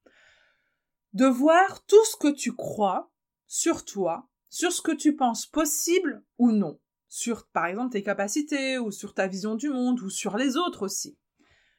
De 1.13 1.25
voir 1.25 1.85
tout 1.85 2.05
ce 2.05 2.15
que 2.15 2.31
tu 2.31 2.55
crois 2.55 3.11
sur 3.47 3.83
toi, 3.83 4.29
sur 4.49 4.71
ce 4.71 4.81
que 4.81 4.93
tu 4.93 5.15
penses 5.15 5.45
possible 5.45 6.23
ou 6.37 6.51
non, 6.51 6.79
sur, 7.09 7.47
par 7.47 7.65
exemple, 7.65 7.91
tes 7.91 8.03
capacités, 8.03 8.77
ou 8.77 8.91
sur 8.91 9.13
ta 9.13 9.27
vision 9.27 9.55
du 9.55 9.69
monde, 9.69 9.99
ou 10.01 10.09
sur 10.09 10.37
les 10.37 10.55
autres 10.55 10.83
aussi. 10.83 11.17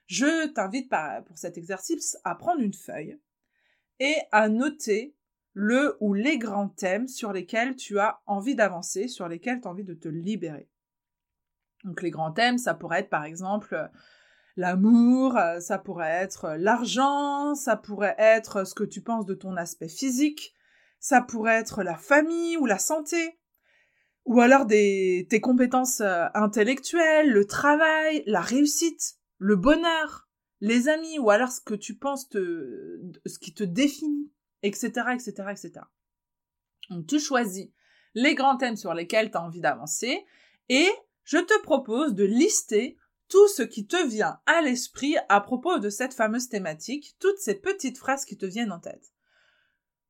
Je 0.07 0.49
t'invite 0.49 0.93
pour 1.27 1.39
cet 1.39 1.57
exercice 1.57 2.19
à 2.25 2.35
prendre 2.35 2.61
une 2.61 2.75
feuille 2.75 3.19
et 3.99 4.17
à 4.31 4.51
noter 4.51 5.17
le 5.55 5.97
ou 6.01 6.15
les 6.15 6.39
grands 6.39 6.69
thèmes 6.69 7.09
sur 7.09 7.33
lesquels 7.33 7.77
tu 7.77 7.99
as 7.99 8.21
envie 8.27 8.55
d'avancer, 8.55 9.09
sur 9.09 9.29
lesquels 9.29 9.61
tu 9.61 9.69
as 9.69 9.71
envie 9.71 9.85
de 9.85 9.95
te 9.95 10.09
libérer. 10.09 10.69
Donc 11.85 12.03
les 12.03 12.11
grands 12.11 12.33
thèmes, 12.33 12.59
ça 12.59 12.75
pourrait 12.75 13.01
être 13.01 13.11
par 13.11 13.25
exemple 13.25 13.91
l'amour, 14.57 15.39
ça 15.61 15.79
pourrait 15.79 16.11
être 16.11 16.55
l'argent, 16.59 17.55
ça 17.55 17.77
pourrait 17.77 18.15
être 18.19 18.67
ce 18.67 18.75
que 18.75 18.85
tu 18.85 19.03
penses 19.03 19.27
de 19.27 19.35
ton 19.35 19.57
aspect 19.57 19.89
physique, 19.89 20.55
ça 21.01 21.21
pourrait 21.21 21.57
être 21.57 21.83
la 21.83 21.97
famille 21.97 22.57
ou 22.57 22.67
la 22.67 22.79
santé, 22.79 23.39
ou 24.25 24.41
alors 24.41 24.67
des, 24.67 25.27
tes 25.29 25.41
compétences 25.41 26.01
euh, 26.01 26.27
intellectuelles, 26.35 27.31
le 27.31 27.45
travail, 27.45 28.23
la 28.27 28.41
réussite, 28.41 29.17
le 29.39 29.57
bonheur, 29.57 30.29
les 30.61 30.89
amis, 30.89 31.19
ou 31.19 31.31
alors 31.31 31.51
ce 31.51 31.61
que 31.61 31.75
tu 31.75 31.97
penses 31.97 32.29
te, 32.29 33.01
ce 33.27 33.39
qui 33.41 33.53
te 33.53 33.65
définit 33.65 34.31
etc., 34.63 34.91
etc., 35.15 35.33
etc. 35.51 35.73
Tu 37.09 37.19
choisis 37.19 37.71
les 38.15 38.35
grands 38.35 38.57
thèmes 38.57 38.77
sur 38.77 38.95
lesquels 38.95 39.31
tu 39.31 39.37
as 39.37 39.43
envie 39.43 39.61
d'avancer 39.61 40.25
et 40.69 40.89
je 41.25 41.39
te 41.39 41.63
propose 41.63 42.15
de 42.15 42.25
lister 42.25 42.99
tout 43.29 43.49
ce 43.49 43.63
qui 43.63 43.87
te 43.87 44.07
vient 44.07 44.41
à 44.47 44.61
l'esprit 44.61 45.17
à 45.29 45.41
propos 45.41 45.79
de 45.79 45.89
cette 45.89 46.13
fameuse 46.13 46.49
thématique, 46.49 47.17
toutes 47.19 47.39
ces 47.39 47.55
petites 47.55 47.97
phrases 47.97 48.25
qui 48.25 48.37
te 48.37 48.45
viennent 48.45 48.73
en 48.73 48.81
tête. 48.81 49.13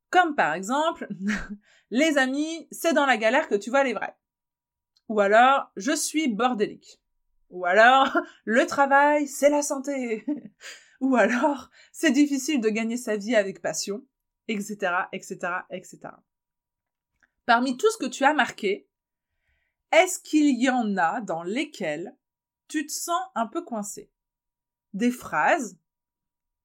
Comme 0.09 0.35
par 0.35 0.53
exemple, 0.53 1.07
les 1.89 2.17
amis, 2.17 2.67
c'est 2.71 2.93
dans 2.93 3.05
la 3.05 3.17
galère 3.17 3.47
que 3.47 3.55
tu 3.55 3.69
vois 3.69 3.83
les 3.83 3.93
vrais. 3.93 4.17
Ou 5.09 5.19
alors, 5.19 5.71
je 5.75 5.95
suis 5.95 6.27
bordélique. 6.27 6.99
Ou 7.49 7.65
alors, 7.65 8.17
le 8.45 8.65
travail, 8.65 9.27
c'est 9.27 9.49
la 9.49 9.61
santé. 9.61 10.25
Ou 10.99 11.15
alors, 11.15 11.69
c'est 11.91 12.11
difficile 12.11 12.61
de 12.61 12.69
gagner 12.69 12.97
sa 12.97 13.17
vie 13.17 13.35
avec 13.35 13.61
passion 13.61 14.05
etc., 14.47 15.05
etc., 15.11 15.37
etc. 15.69 15.99
Parmi 17.45 17.77
tout 17.77 17.89
ce 17.91 17.97
que 17.97 18.09
tu 18.09 18.23
as 18.23 18.33
marqué, 18.33 18.87
est-ce 19.91 20.19
qu'il 20.19 20.59
y 20.61 20.69
en 20.69 20.97
a 20.97 21.21
dans 21.21 21.43
lesquels 21.43 22.15
tu 22.67 22.85
te 22.85 22.91
sens 22.91 23.21
un 23.35 23.47
peu 23.47 23.63
coincé? 23.63 24.09
Des 24.93 25.11
phrases, 25.11 25.77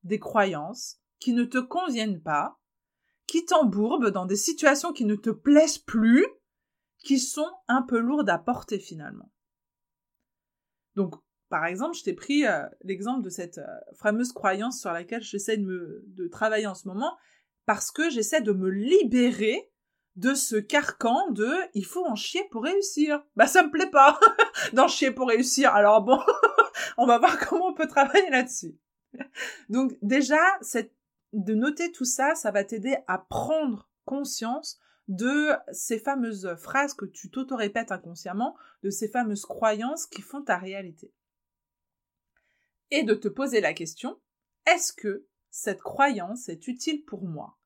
des 0.05 0.19
croyances 0.19 1.01
qui 1.19 1.33
ne 1.33 1.45
te 1.45 1.59
conviennent 1.59 2.23
pas, 2.23 2.59
qui 3.27 3.45
t'embourbent 3.45 4.11
dans 4.11 4.25
des 4.25 4.37
situations 4.37 4.93
qui 4.93 5.05
ne 5.05 5.17
te 5.17 5.31
plaisent 5.31 5.79
plus, 5.79 6.27
qui 6.99 7.19
sont 7.19 7.51
un 7.69 7.83
peu 7.83 7.99
lourdes 7.99 8.31
à 8.31 8.38
porter 8.38 8.79
finalement. 8.79 9.31
Donc, 10.95 11.14
par 11.49 11.67
exemple, 11.67 11.97
je 11.97 12.05
t'ai 12.05 12.14
pris 12.14 12.47
euh, 12.47 12.67
l'exemple 12.83 13.23
de 13.23 13.31
cette 13.31 13.59
euh, 13.59 13.81
fameuse 13.95 14.33
croyance 14.33 14.81
sur 14.81 14.93
laquelle 14.93 15.23
j'essaie 15.23 15.57
de, 15.57 16.03
de 16.07 16.29
travailler 16.29 16.67
en 16.67 16.75
ce 16.75 16.88
moment, 16.88 17.17
parce 17.68 17.90
que 17.90 18.09
j'essaie 18.09 18.40
de 18.40 18.52
me 18.52 18.70
libérer 18.70 19.70
de 20.16 20.33
ce 20.33 20.57
carcan 20.57 21.31
de 21.33 21.54
il 21.74 21.85
faut 21.85 22.07
en 22.07 22.14
chier 22.14 22.42
pour 22.50 22.64
réussir. 22.64 23.22
Bah 23.37 23.46
ça 23.46 23.62
me 23.62 23.70
plaît 23.70 23.90
pas 23.90 24.18
d'en 24.72 24.88
chier 24.88 25.11
pour 25.11 25.28
réussir. 25.28 25.74
Alors 25.74 26.00
bon, 26.00 26.18
on 26.96 27.04
va 27.04 27.18
voir 27.18 27.38
comment 27.38 27.66
on 27.66 27.74
peut 27.74 27.87
travailler 27.87 28.31
là-dessus. 28.31 28.78
Donc 29.68 29.98
déjà 30.00 30.40
de 31.35 31.54
noter 31.54 31.92
tout 31.92 32.07
ça, 32.07 32.35
ça 32.35 32.50
va 32.50 32.64
t'aider 32.64 32.96
à 33.07 33.18
prendre 33.18 33.90
conscience 34.07 34.81
de 35.09 35.50
ces 35.70 35.98
fameuses 35.98 36.57
phrases 36.57 36.94
que 36.94 37.04
tu 37.04 37.31
t'auto-répètes 37.31 37.92
inconsciemment, 37.92 38.57
de 38.83 38.88
ces 38.88 39.09
fameuses 39.09 39.44
croyances 39.44 40.07
qui 40.07 40.22
font 40.22 40.40
ta 40.40 40.57
réalité. 40.57 41.12
Et 42.90 43.02
de 43.02 43.12
te 43.12 43.28
poser 43.28 43.61
la 43.61 43.74
question, 43.74 44.18
est-ce 44.64 44.94
que 44.94 45.26
cette 45.50 45.83
croyance 45.83 46.48
est 46.48 46.66
utile 46.66 47.04
pour 47.04 47.24
moi? 47.24 47.58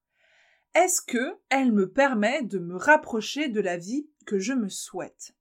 Est-ce 0.74 1.02
que 1.02 1.38
elle 1.50 1.72
me 1.72 1.90
permet 1.90 2.42
de 2.42 2.58
me 2.58 2.76
rapprocher 2.76 3.48
de 3.48 3.60
la 3.60 3.76
vie 3.76 4.08
que 4.26 4.38
je 4.38 4.54
me 4.54 4.68
souhaite? 4.68 5.36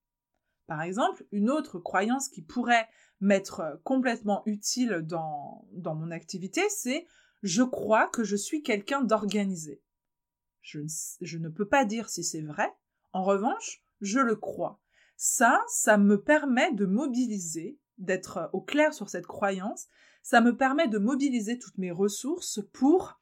Par 0.68 0.82
exemple, 0.82 1.26
une 1.32 1.50
autre 1.50 1.80
croyance 1.80 2.28
qui 2.28 2.42
pourrait 2.42 2.88
m'être 3.22 3.80
complètement 3.84 4.42
utile 4.46 5.02
dans, 5.04 5.66
dans 5.74 5.96
mon 5.96 6.12
activité, 6.12 6.62
c'est 6.70 7.06
je 7.44 7.64
crois 7.64 8.08
que 8.08 8.24
je 8.24 8.36
suis 8.36 8.62
quelqu'un 8.62 9.02
d'organisé. 9.02 9.82
Je 10.62 10.80
je 11.22 11.38
ne 11.38 11.50
peux 11.50 11.68
pas 11.68 11.86
dire 11.86 12.10
si 12.10 12.24
c'est 12.24 12.42
vrai. 12.42 12.74
En 13.14 13.24
revanche, 13.24 13.84
je 14.02 14.20
le 14.20 14.36
crois. 14.36 14.80
Ça, 15.16 15.62
ça 15.68 15.98
me 15.98 16.22
permet 16.22 16.74
de 16.74 16.86
mobiliser, 16.86 17.80
d'être 17.98 18.50
au 18.54 18.62
clair 18.62 18.94
sur 18.94 19.10
cette 19.10 19.28
croyance. 19.28 19.88
Ça 20.24 20.42
me 20.42 20.58
permet 20.58 20.88
de 20.88 20.98
mobiliser 20.98 21.58
toutes 21.58 21.78
mes 21.78 21.92
ressources 21.92 22.60
pour 22.74 23.21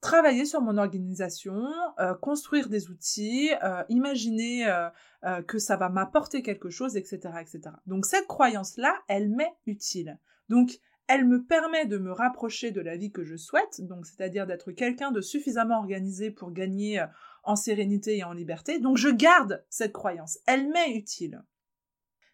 travailler 0.00 0.44
sur 0.44 0.60
mon 0.60 0.78
organisation, 0.78 1.62
euh, 1.98 2.14
construire 2.14 2.68
des 2.68 2.90
outils, 2.90 3.50
euh, 3.62 3.82
imaginer 3.88 4.66
euh, 4.66 5.42
que 5.42 5.58
ça 5.58 5.76
va 5.76 5.88
m'apporter 5.88 6.42
quelque 6.42 6.70
chose, 6.70 6.96
etc., 6.96 7.20
etc. 7.40 7.74
Donc 7.86 8.06
cette 8.06 8.26
croyance-là, 8.26 8.94
elle 9.08 9.28
m'est 9.28 9.54
utile. 9.66 10.18
Donc 10.48 10.78
elle 11.06 11.26
me 11.26 11.44
permet 11.44 11.86
de 11.86 11.98
me 11.98 12.12
rapprocher 12.12 12.70
de 12.70 12.80
la 12.80 12.96
vie 12.96 13.10
que 13.10 13.24
je 13.24 13.36
souhaite, 13.36 13.80
donc 13.80 14.06
c'est-à-dire 14.06 14.46
d'être 14.46 14.70
quelqu'un 14.70 15.10
de 15.10 15.20
suffisamment 15.20 15.78
organisé 15.78 16.30
pour 16.30 16.52
gagner 16.52 17.04
en 17.42 17.56
sérénité 17.56 18.18
et 18.18 18.24
en 18.24 18.32
liberté. 18.32 18.78
Donc 18.78 18.96
je 18.96 19.08
garde 19.08 19.64
cette 19.68 19.92
croyance. 19.92 20.38
Elle 20.46 20.68
m'est 20.68 20.92
utile. 20.92 21.42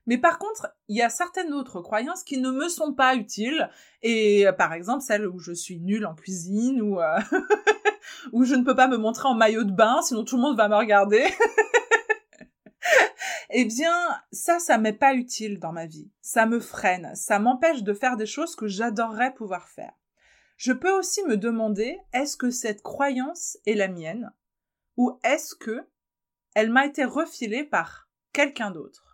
Mais 0.07 0.19
par 0.19 0.39
contre, 0.39 0.73
il 0.89 0.97
y 0.97 1.03
a 1.03 1.11
certaines 1.11 1.53
autres 1.53 1.81
croyances 1.81 2.23
qui 2.23 2.39
ne 2.39 2.51
me 2.51 2.69
sont 2.69 2.95
pas 2.95 3.17
utiles. 3.17 3.69
Et 4.03 4.47
euh, 4.47 4.53
par 4.53 4.73
exemple, 4.73 5.03
celle 5.03 5.27
où 5.27 5.39
je 5.39 5.53
suis 5.53 5.81
nulle 5.81 6.07
en 6.07 6.15
cuisine 6.15 6.81
ou 6.81 7.01
euh, 7.01 7.19
où 8.33 8.45
je 8.45 8.55
ne 8.55 8.65
peux 8.65 8.77
pas 8.77 8.87
me 8.87 8.97
montrer 8.97 9.29
en 9.29 9.35
maillot 9.35 9.65
de 9.65 9.73
bain, 9.73 10.01
sinon 10.03 10.25
tout 10.25 10.37
le 10.37 10.43
monde 10.43 10.57
va 10.57 10.69
me 10.69 10.77
regarder. 10.77 11.25
eh 13.51 13.65
bien, 13.65 13.93
ça, 14.31 14.61
ça 14.61 14.79
m'est 14.79 14.93
pas 14.93 15.15
utile 15.15 15.59
dans 15.59 15.73
ma 15.73 15.87
vie. 15.87 16.09
Ça 16.21 16.47
me 16.47 16.61
freine, 16.61 17.11
ça 17.15 17.41
m'empêche 17.41 17.83
de 17.83 17.93
faire 17.93 18.17
des 18.17 18.27
choses 18.27 18.55
que 18.55 18.69
j'adorerais 18.69 19.35
pouvoir 19.35 19.69
faire. 19.69 19.93
Je 20.57 20.73
peux 20.73 20.93
aussi 20.93 21.23
me 21.25 21.37
demander, 21.37 21.99
est-ce 22.13 22.37
que 22.37 22.51
cette 22.51 22.83
croyance 22.83 23.59
est 23.67 23.75
la 23.75 23.89
mienne? 23.89 24.33
Ou 24.97 25.19
est-ce 25.25 25.55
que 25.55 25.87
elle 26.55 26.71
m'a 26.71 26.87
été 26.87 27.05
refilée 27.05 27.65
par 27.65 28.09
quelqu'un 28.33 28.71
d'autre? 28.71 29.06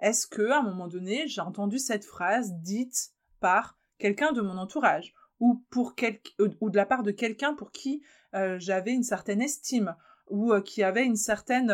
Est-ce 0.00 0.26
que, 0.26 0.50
à 0.50 0.58
un 0.58 0.62
moment 0.62 0.88
donné, 0.88 1.26
j'ai 1.26 1.40
entendu 1.40 1.78
cette 1.78 2.04
phrase 2.04 2.52
dite 2.60 3.12
par 3.40 3.78
quelqu'un 3.98 4.32
de 4.32 4.40
mon 4.40 4.58
entourage 4.58 5.14
ou 5.40 5.62
euh, 5.72 6.48
de 6.60 6.76
la 6.76 6.86
part 6.86 7.02
de 7.02 7.10
quelqu'un 7.10 7.54
pour 7.54 7.70
qui 7.70 8.02
euh, 8.34 8.58
j'avais 8.58 8.92
une 8.92 9.02
certaine 9.02 9.42
estime 9.42 9.94
ou 10.28 10.52
euh, 10.52 10.60
qui 10.60 10.82
avait 10.82 11.04
une 11.04 11.16
certaine 11.16 11.72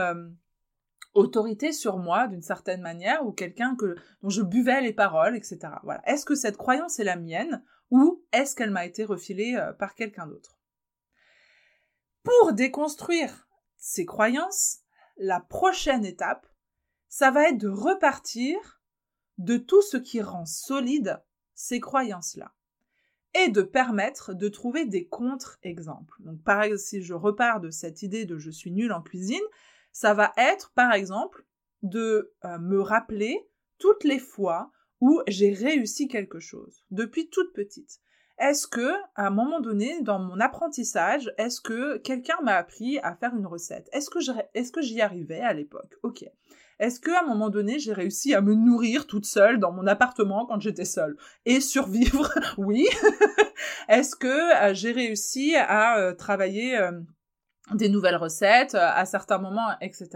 autorité 1.15 1.73
sur 1.73 1.99
moi 1.99 2.27
d'une 2.27 2.43
certaine 2.43 2.81
manière 2.81 3.27
ou 3.27 3.33
quelqu'un 3.33 3.77
que 3.77 3.97
dont 4.23 4.31
je 4.31 4.43
buvais 4.43 4.81
les 4.81 4.93
paroles, 4.93 5.37
etc. 5.37 5.59
Est-ce 6.07 6.25
que 6.25 6.35
cette 6.35 6.57
croyance 6.57 6.99
est 6.99 7.05
la 7.05 7.17
mienne 7.17 7.63
ou 7.91 8.25
est-ce 8.33 8.57
qu'elle 8.57 8.71
m'a 8.71 8.87
été 8.87 9.05
refilée 9.05 9.59
par 9.79 9.95
quelqu'un 9.95 10.27
d'autre? 10.27 10.59
Pour 12.23 12.53
déconstruire 12.53 13.47
ces 13.77 14.07
croyances, 14.07 14.79
la 15.19 15.41
prochaine 15.41 16.05
étape, 16.05 16.47
ça 17.13 17.31
va 17.31 17.51
être 17.51 17.59
de 17.59 17.69
repartir 17.69 18.81
de 19.37 19.59
tout 19.59 19.83
ce 19.83 19.99
qui 19.99 20.23
rend 20.23 20.47
solide 20.47 21.23
ces 21.55 21.79
croyances-là 21.79 22.55
et 23.35 23.51
de 23.51 23.61
permettre 23.61 24.33
de 24.33 24.49
trouver 24.49 24.87
des 24.87 25.05
contre-exemples. 25.09 26.17
Donc, 26.21 26.43
par 26.43 26.63
exemple, 26.63 26.81
si 26.81 27.03
je 27.03 27.13
repars 27.13 27.61
de 27.61 27.69
cette 27.69 28.03
idée 28.03 28.25
de 28.25 28.39
je 28.39 28.51
suis 28.51 28.73
nul 28.73 28.95
en 28.95 29.03
cuisine, 29.03 29.45
ça 29.93 30.15
va 30.15 30.33
être, 30.39 30.73
par 30.75 30.95
exemple, 30.95 31.45
de 31.83 32.33
euh, 32.47 32.59
me 32.59 32.81
rappeler 32.81 33.47
toutes 33.77 34.05
les 34.05 34.19
fois 34.19 34.73
où 35.03 35.21
j'ai 35.29 35.53
réussi 35.53 36.09
quelque 36.09 36.41
chose, 36.41 36.83
depuis 36.91 37.29
toute 37.29 37.53
petite. 37.53 38.01
Est-ce 38.39 38.67
que, 38.67 38.95
à 39.17 39.27
un 39.27 39.31
moment 39.31 39.61
donné, 39.61 40.01
dans 40.01 40.19
mon 40.19 40.41
apprentissage, 40.41 41.31
est-ce 41.37 41.61
que 41.61 41.99
quelqu'un 41.99 42.41
m'a 42.43 42.55
appris 42.55 42.99
à 43.01 43.15
faire 43.15 43.37
une 43.37 43.47
recette? 43.47 43.91
Est-ce 43.93 44.73
que 44.73 44.81
j'y 44.81 45.03
arrivais 45.03 45.41
à 45.41 45.53
l'époque? 45.53 45.99
Ok. 46.03 46.25
Est-ce 46.83 46.99
qu'à 46.99 47.21
un 47.21 47.27
moment 47.29 47.49
donné, 47.49 47.79
j'ai 47.79 47.93
réussi 47.93 48.35
à 48.35 48.41
me 48.41 48.57
nourrir 48.57 49.07
toute 49.07 49.25
seule 49.25 49.61
dans 49.61 49.71
mon 49.71 49.87
appartement 49.87 50.47
quand 50.47 50.59
j'étais 50.59 50.85
seule 50.85 51.17
et 51.47 51.61
survivre? 51.61 52.29
Oui. 52.59 52.89
Est-ce 53.89 54.17
que 54.17 54.27
euh, 54.27 54.75
j'ai 54.75 54.91
réussi 54.91 55.55
à 55.55 55.99
euh, 55.99 56.13
travailler 56.13 56.77
euh, 56.77 56.91
des 57.73 57.89
nouvelles 57.89 58.17
recettes 58.17 58.75
à 58.75 59.05
certains 59.05 59.39
moments, 59.39 59.69
etc. 59.81 60.09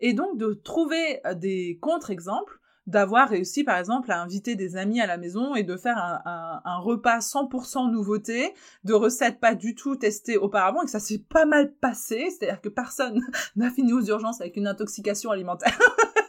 Et 0.00 0.14
donc 0.14 0.36
de 0.36 0.52
trouver 0.52 1.20
des 1.36 1.78
contre-exemples 1.80 2.58
d'avoir 2.86 3.28
réussi 3.28 3.64
par 3.64 3.78
exemple 3.78 4.12
à 4.12 4.20
inviter 4.20 4.56
des 4.56 4.76
amis 4.76 5.00
à 5.00 5.06
la 5.06 5.16
maison 5.16 5.54
et 5.54 5.62
de 5.62 5.76
faire 5.76 5.96
un, 5.96 6.78
repas 6.78 7.18
100% 7.18 7.90
nouveauté, 7.90 8.54
de 8.84 8.92
recettes 8.92 9.40
pas 9.40 9.54
du 9.54 9.74
tout 9.74 9.96
testées 9.96 10.36
auparavant 10.36 10.82
et 10.82 10.84
que 10.84 10.90
ça 10.90 11.00
s'est 11.00 11.24
pas 11.28 11.46
mal 11.46 11.72
passé, 11.72 12.30
c'est-à-dire 12.30 12.60
que 12.60 12.68
personne 12.68 13.20
n'a 13.56 13.70
fini 13.70 13.92
aux 13.92 14.04
urgences 14.04 14.40
avec 14.40 14.56
une 14.56 14.66
intoxication 14.66 15.30
alimentaire. 15.30 15.78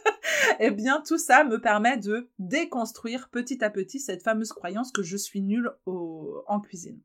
eh 0.60 0.70
bien, 0.70 1.02
tout 1.06 1.18
ça 1.18 1.44
me 1.44 1.60
permet 1.60 1.98
de 1.98 2.30
déconstruire 2.38 3.28
petit 3.30 3.62
à 3.62 3.70
petit 3.70 4.00
cette 4.00 4.22
fameuse 4.22 4.52
croyance 4.52 4.92
que 4.92 5.02
je 5.02 5.16
suis 5.16 5.42
nulle 5.42 5.72
en 5.86 6.60
cuisine. 6.60 7.00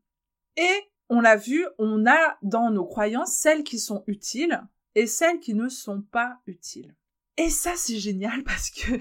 Et 0.57 0.91
on 1.09 1.19
l'a 1.19 1.35
vu, 1.35 1.65
on 1.77 2.05
a 2.05 2.37
dans 2.41 2.71
nos 2.71 2.85
croyances 2.85 3.33
celles 3.33 3.63
qui 3.63 3.79
sont 3.79 4.03
utiles 4.07 4.61
et 4.95 5.07
celles 5.07 5.39
qui 5.39 5.53
ne 5.53 5.67
sont 5.67 6.01
pas 6.01 6.37
utiles. 6.45 6.95
Et 7.41 7.49
ça, 7.49 7.73
c'est 7.75 7.97
génial 7.97 8.43
parce 8.45 8.69
que, 8.69 8.99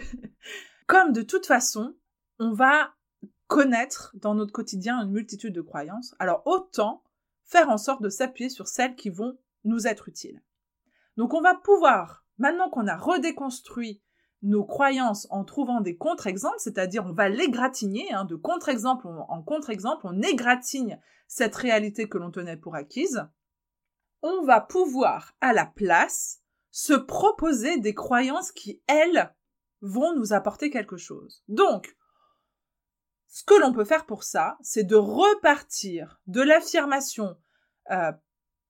comme 0.86 1.12
de 1.12 1.20
toute 1.20 1.44
façon, 1.44 1.94
on 2.38 2.54
va 2.54 2.94
connaître 3.48 4.12
dans 4.14 4.34
notre 4.34 4.52
quotidien 4.52 5.02
une 5.02 5.10
multitude 5.10 5.52
de 5.52 5.60
croyances, 5.60 6.14
alors 6.18 6.40
autant 6.46 7.02
faire 7.44 7.68
en 7.68 7.76
sorte 7.76 8.00
de 8.00 8.08
s'appuyer 8.08 8.48
sur 8.48 8.66
celles 8.66 8.94
qui 8.94 9.10
vont 9.10 9.36
nous 9.64 9.86
être 9.86 10.08
utiles. 10.08 10.42
Donc 11.18 11.34
on 11.34 11.42
va 11.42 11.54
pouvoir, 11.54 12.24
maintenant 12.38 12.70
qu'on 12.70 12.86
a 12.86 12.96
redéconstruit 12.96 14.00
nos 14.40 14.64
croyances 14.64 15.26
en 15.28 15.44
trouvant 15.44 15.82
des 15.82 15.98
contre-exemples, 15.98 16.60
c'est-à-dire 16.60 17.04
on 17.04 17.12
va 17.12 17.28
les 17.28 17.50
gratigner, 17.50 18.10
hein, 18.10 18.24
de 18.24 18.36
contre-exemple 18.36 19.06
en 19.06 19.42
contre-exemple, 19.42 20.06
on 20.06 20.22
égratigne 20.22 20.98
cette 21.26 21.56
réalité 21.56 22.08
que 22.08 22.16
l'on 22.16 22.30
tenait 22.30 22.56
pour 22.56 22.74
acquise, 22.74 23.28
on 24.22 24.44
va 24.44 24.62
pouvoir 24.62 25.34
à 25.42 25.52
la 25.52 25.66
place 25.66 26.39
se 26.70 26.92
proposer 26.94 27.78
des 27.78 27.94
croyances 27.94 28.52
qui, 28.52 28.82
elles, 28.86 29.34
vont 29.80 30.14
nous 30.14 30.32
apporter 30.32 30.70
quelque 30.70 30.96
chose. 30.96 31.42
Donc, 31.48 31.96
ce 33.28 33.44
que 33.44 33.54
l'on 33.54 33.72
peut 33.72 33.84
faire 33.84 34.06
pour 34.06 34.24
ça, 34.24 34.58
c'est 34.60 34.84
de 34.84 34.96
repartir 34.96 36.20
de 36.26 36.42
l'affirmation 36.42 37.36
euh, 37.90 38.12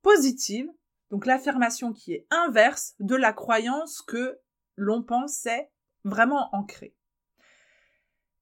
positive, 0.03 0.71
donc 1.11 1.27
l'affirmation 1.27 1.93
qui 1.93 2.13
est 2.13 2.27
inverse 2.31 2.95
de 3.01 3.17
la 3.17 3.33
croyance 3.33 4.03
que 4.03 4.39
l'on 4.77 5.03
pensait 5.03 5.71
vraiment 6.05 6.55
ancrée. 6.55 6.95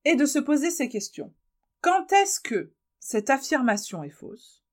Et 0.05 0.17
de 0.17 0.27
se 0.27 0.39
poser 0.39 0.71
ces 0.71 0.89
questions. 0.89 1.35
Quand 1.81 2.13
est-ce 2.13 2.41
que 2.41 2.75
cette 2.99 3.31
affirmation 3.31 4.03
est 4.03 4.11
fausse? 4.11 4.65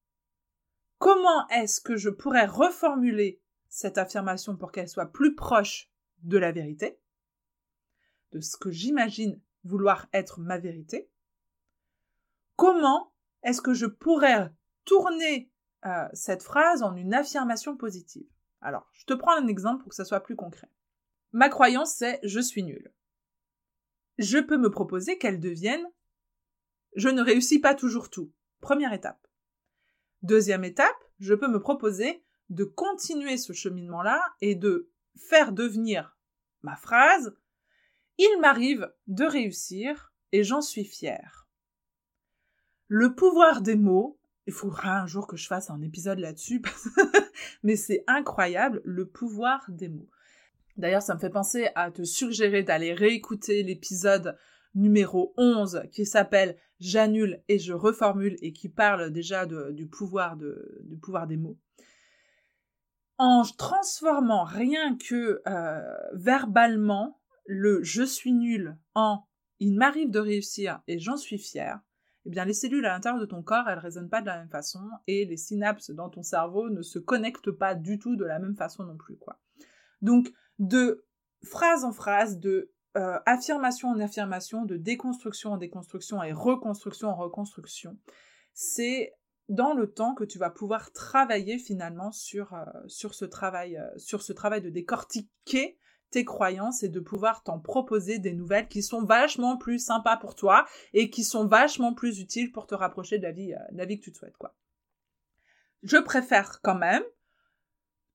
Comment 0.98 1.48
est-ce 1.50 1.82
que 1.82 1.96
je 1.96 2.10
pourrais 2.10 2.46
reformuler 2.46 3.42
cette 3.76 3.98
affirmation 3.98 4.56
pour 4.56 4.72
qu'elle 4.72 4.88
soit 4.88 5.12
plus 5.12 5.36
proche 5.36 5.92
de 6.24 6.38
la 6.38 6.54
vérité, 6.54 6.98
de 8.32 8.40
ce 8.40 8.56
que 8.56 8.72
j'imagine 8.72 9.42
vouloir 9.66 10.08
être 10.14 10.40
ma 10.40 10.58
vérité. 10.58 11.10
Comment 12.56 13.12
est-ce 13.44 13.62
que 13.62 13.74
je 13.74 13.86
pourrais 13.86 14.50
tourner 14.86 15.52
euh, 15.84 16.08
cette 16.14 16.42
phrase 16.42 16.84
en 16.84 16.96
une 16.96 17.14
affirmation 17.14 17.76
positive? 17.76 18.30
Alors, 18.62 18.88
je 18.94 19.04
te 19.04 19.14
prends 19.14 19.36
un 19.36 19.48
exemple 19.48 19.82
pour 19.84 19.90
que 19.90 19.96
ça 19.96 20.06
soit 20.06 20.22
plus 20.22 20.38
concret. 20.38 20.70
Ma 21.34 21.50
croyance, 21.50 21.96
c'est 21.96 22.22
je 22.24 22.40
suis 22.40 22.64
nul. 22.64 22.94
Je 24.20 24.38
peux 24.38 24.58
me 24.58 24.72
proposer 24.72 25.18
qu'elle 25.18 25.42
devienne 25.42 25.86
je 26.96 27.10
ne 27.10 27.22
réussis 27.22 27.60
pas 27.60 27.76
toujours 27.76 28.10
tout. 28.10 28.32
Première 28.62 28.94
étape. 28.94 29.28
Deuxième 30.22 30.64
étape, 30.64 30.96
je 31.20 31.34
peux 31.34 31.50
me 31.50 31.60
proposer 31.60 32.25
de 32.50 32.64
continuer 32.64 33.38
ce 33.38 33.54
cheminement-là 33.54 34.22
et 34.42 34.56
de 34.56 34.90
faire 35.16 35.52
devenir 35.52 36.18
ma 36.62 36.76
phrase 36.76 37.36
Il 38.18 38.40
m'arrive 38.42 38.92
de 39.08 39.26
réussir 39.26 40.14
et 40.32 40.44
j'en 40.44 40.62
suis 40.62 40.86
fière. 40.86 41.48
Le 42.88 43.16
pouvoir 43.16 43.62
des 43.62 43.76
mots 43.76 44.20
il 44.48 44.54
faudra 44.54 45.02
un 45.02 45.08
jour 45.08 45.28
que 45.28 45.38
je 45.38 45.48
fasse 45.48 45.70
un 45.70 45.82
épisode 45.82 46.20
là-dessus, 46.20 46.62
mais 47.64 47.76
c'est 47.76 48.04
incroyable 48.08 48.82
le 48.86 49.08
pouvoir 49.08 49.66
des 49.70 49.90
mots. 49.90 50.10
D'ailleurs, 50.78 51.02
ça 51.02 51.16
me 51.16 51.20
fait 51.20 51.30
penser 51.30 51.70
à 51.76 51.90
te 51.90 52.04
suggérer 52.04 52.62
d'aller 52.62 52.94
réécouter 52.94 53.64
l'épisode 53.64 54.38
numéro 54.76 55.34
11 55.38 55.84
qui 55.92 56.06
s'appelle 56.06 56.58
J'annule 56.80 57.42
et 57.48 57.58
je 57.58 57.72
reformule 57.74 58.36
et 58.42 58.52
qui 58.52 58.68
parle 58.68 59.12
déjà 59.12 59.46
du, 59.46 59.88
pouvoir 59.88 60.36
du 60.36 60.98
pouvoir 61.02 61.28
des 61.28 61.38
mots. 61.38 61.58
En 63.18 63.44
transformant 63.44 64.44
rien 64.44 64.98
que 64.98 65.42
euh, 65.48 65.82
verbalement 66.14 67.20
le 67.46 67.82
je 67.84 68.04
suis 68.04 68.34
nul 68.34 68.78
en 68.94 69.24
il 69.60 69.78
m'arrive 69.78 70.12
de 70.12 70.20
réussir 70.20 70.82
et 70.88 71.00
j'en 71.00 71.16
suis 71.16 71.38
fier, 71.38 71.80
eh 72.26 72.30
bien 72.30 72.44
les 72.44 72.54
cellules 72.54 72.86
à 72.86 72.90
l'intérieur 72.90 73.22
de 73.22 73.26
ton 73.26 73.42
corps, 73.42 73.70
elles 73.70 73.80
résonnent 73.80 74.10
pas 74.10 74.22
de 74.22 74.26
la 74.26 74.40
même 74.40 74.50
façon 74.50 74.82
et 75.08 75.26
les 75.26 75.38
synapses 75.38 75.92
dans 75.92 76.10
ton 76.10 76.24
cerveau 76.24 76.70
ne 76.70 76.82
se 76.82 77.00
connectent 77.00 77.52
pas 77.52 77.74
du 77.74 78.00
tout 78.00 78.18
de 78.18 78.26
la 78.26 78.40
même 78.40 78.56
façon 78.56 78.84
non 78.84 78.98
plus 78.98 79.16
quoi. 79.16 79.40
Donc 80.02 80.34
de 80.60 81.06
phrase 81.46 81.86
en 81.86 81.94
phrase, 81.94 82.40
de 82.40 82.72
euh, 82.98 83.20
affirmation 83.26 83.90
en 83.90 84.00
affirmation, 84.00 84.66
de 84.66 84.78
déconstruction 84.78 85.52
en 85.52 85.58
déconstruction 85.58 86.24
et 86.24 86.32
reconstruction 86.32 87.10
en 87.10 87.16
reconstruction. 87.16 87.98
C'est 88.54 89.14
dans 89.50 89.74
le 89.74 89.92
temps 89.92 90.16
que 90.16 90.24
tu 90.24 90.40
vas 90.40 90.50
pouvoir 90.50 90.92
travailler 90.92 91.58
finalement 91.58 92.12
sur, 92.12 92.54
euh, 92.54 92.66
ce, 92.88 93.26
travail, 93.26 93.78
euh, 93.78 93.88
sur 93.98 94.22
ce 94.22 94.34
travail 94.34 94.62
de 94.62 94.70
décortiquer 94.70 95.78
tes 96.12 96.26
croyances 96.26 96.84
et 96.84 96.90
de 96.90 97.00
pouvoir 97.00 97.44
t'en 97.44 97.60
proposer 97.60 98.20
des 98.20 98.34
nouvelles 98.34 98.68
qui 98.68 98.82
sont 98.82 99.04
vachement 99.04 99.58
plus 99.58 99.80
sympas 99.80 100.18
pour 100.18 100.36
toi 100.36 100.66
et 100.94 101.10
qui 101.10 101.24
sont 101.24 101.46
vachement 101.46 101.94
plus 101.94 102.20
utiles 102.20 102.52
pour 102.52 102.68
te 102.68 102.76
rapprocher 102.76 103.18
de 103.18 103.24
la 103.24 103.32
vie, 103.32 103.54
vie 103.72 104.00
que 104.00 104.04
tu 104.04 104.12
te 104.12 104.18
souhaites. 104.18 104.38
Quoi. 104.38 104.56
Je 105.84 105.98
préfère 105.98 106.62
quand 106.62 106.76
même 106.76 107.04